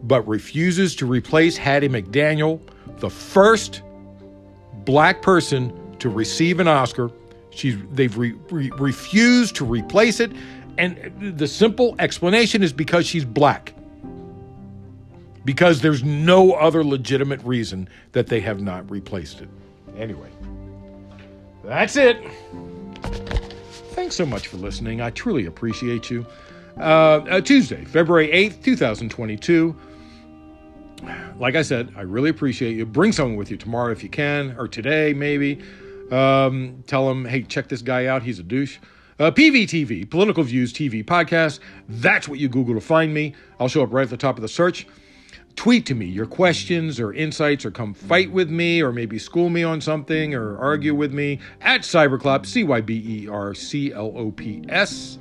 but 0.03 0.27
refuses 0.27 0.95
to 0.97 1.05
replace 1.05 1.55
Hattie 1.55 1.87
McDaniel, 1.87 2.59
the 2.97 3.09
first 3.09 3.81
black 4.83 5.21
person 5.21 5.71
to 5.99 6.09
receive 6.09 6.59
an 6.59 6.67
Oscar 6.67 7.09
She's, 7.57 7.75
they've 7.91 8.15
re, 8.15 8.33
re, 8.51 8.69
refused 8.77 9.55
to 9.55 9.65
replace 9.65 10.19
it. 10.19 10.31
And 10.77 11.11
the 11.37 11.47
simple 11.47 11.95
explanation 11.97 12.61
is 12.61 12.71
because 12.71 13.07
she's 13.07 13.25
black. 13.25 13.73
Because 15.43 15.81
there's 15.81 16.03
no 16.03 16.53
other 16.53 16.83
legitimate 16.83 17.41
reason 17.41 17.89
that 18.11 18.27
they 18.27 18.39
have 18.41 18.61
not 18.61 18.89
replaced 18.91 19.41
it. 19.41 19.49
Anyway, 19.97 20.29
that's 21.63 21.95
it. 21.95 22.23
Thanks 23.93 24.15
so 24.15 24.25
much 24.25 24.47
for 24.47 24.57
listening. 24.57 25.01
I 25.01 25.09
truly 25.09 25.47
appreciate 25.47 26.11
you. 26.11 26.27
Uh, 26.77 26.81
uh, 27.27 27.41
Tuesday, 27.41 27.83
February 27.85 28.27
8th, 28.27 28.61
2022. 28.61 29.75
Like 31.39 31.55
I 31.55 31.63
said, 31.63 31.91
I 31.95 32.01
really 32.01 32.29
appreciate 32.29 32.75
you. 32.75 32.85
Bring 32.85 33.11
someone 33.11 33.35
with 33.35 33.49
you 33.49 33.57
tomorrow 33.57 33.91
if 33.91 34.03
you 34.03 34.09
can, 34.09 34.55
or 34.59 34.67
today 34.67 35.13
maybe. 35.13 35.59
Um, 36.11 36.83
tell 36.87 37.07
them, 37.07 37.25
hey, 37.25 37.43
check 37.43 37.67
this 37.67 37.81
guy 37.81 38.05
out. 38.05 38.23
He's 38.23 38.39
a 38.39 38.43
douche. 38.43 38.77
Uh, 39.19 39.31
PVTV, 39.31 40.09
Political 40.09 40.43
Views 40.43 40.71
TV 40.71 41.03
Podcast. 41.03 41.59
That's 41.89 42.27
what 42.27 42.39
you 42.39 42.47
Google 42.47 42.75
to 42.75 42.81
find 42.81 43.13
me. 43.13 43.33
I'll 43.59 43.67
show 43.67 43.81
up 43.81 43.91
right 43.91 44.03
at 44.03 44.09
the 44.09 44.17
top 44.17 44.37
of 44.37 44.41
the 44.41 44.47
search. 44.47 44.87
Tweet 45.55 45.87
to 45.87 45.95
me 45.95 46.05
your 46.05 46.27
questions 46.27 46.99
or 46.99 47.11
insights, 47.13 47.65
or 47.65 47.71
come 47.71 47.95
fight 47.95 48.31
with 48.31 48.47
me, 48.47 48.79
or 48.79 48.91
maybe 48.91 49.17
school 49.17 49.49
me 49.49 49.63
on 49.63 49.81
something, 49.81 50.35
or 50.35 50.55
argue 50.59 50.93
with 50.93 51.11
me 51.11 51.39
at 51.61 51.81
Cyberclops, 51.81 52.45
C 52.45 52.63
Y 52.63 52.79
B 52.79 53.23
E 53.23 53.27
R 53.27 53.55
C 53.55 53.91
L 53.91 54.13
O 54.15 54.29
P 54.29 54.63
S. 54.69 55.17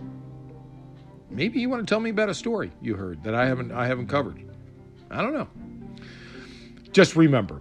Maybe 1.30 1.58
you 1.58 1.70
want 1.70 1.86
to 1.86 1.90
tell 1.90 2.00
me 2.00 2.10
about 2.10 2.28
a 2.28 2.34
story 2.34 2.70
you 2.82 2.94
heard 2.96 3.24
that 3.24 3.34
I 3.34 3.46
haven't 3.46 3.72
I 3.72 3.86
haven't 3.86 4.08
covered. 4.08 4.44
I 5.10 5.22
don't 5.22 5.32
know. 5.32 5.48
Just 6.92 7.16
remember, 7.16 7.58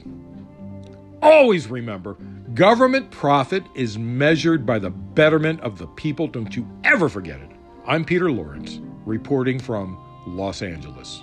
always 1.22 1.68
remember 1.68 2.18
Government 2.56 3.12
profit 3.12 3.65
is 3.76 3.98
measured 3.98 4.65
by 4.65 4.80
the 4.80 4.89
betterment 4.89 5.60
of 5.60 5.78
the 5.78 5.88
people. 5.88 6.26
Don't 6.26 6.56
you 6.56 6.65
ever 6.86 7.10
forget 7.10 7.41
it. 7.41 7.50
I'm 7.86 8.06
Peter 8.06 8.32
Lawrence, 8.32 8.80
reporting 9.06 9.60
from 9.60 9.98
Los 10.26 10.62
Angeles. 10.62 11.22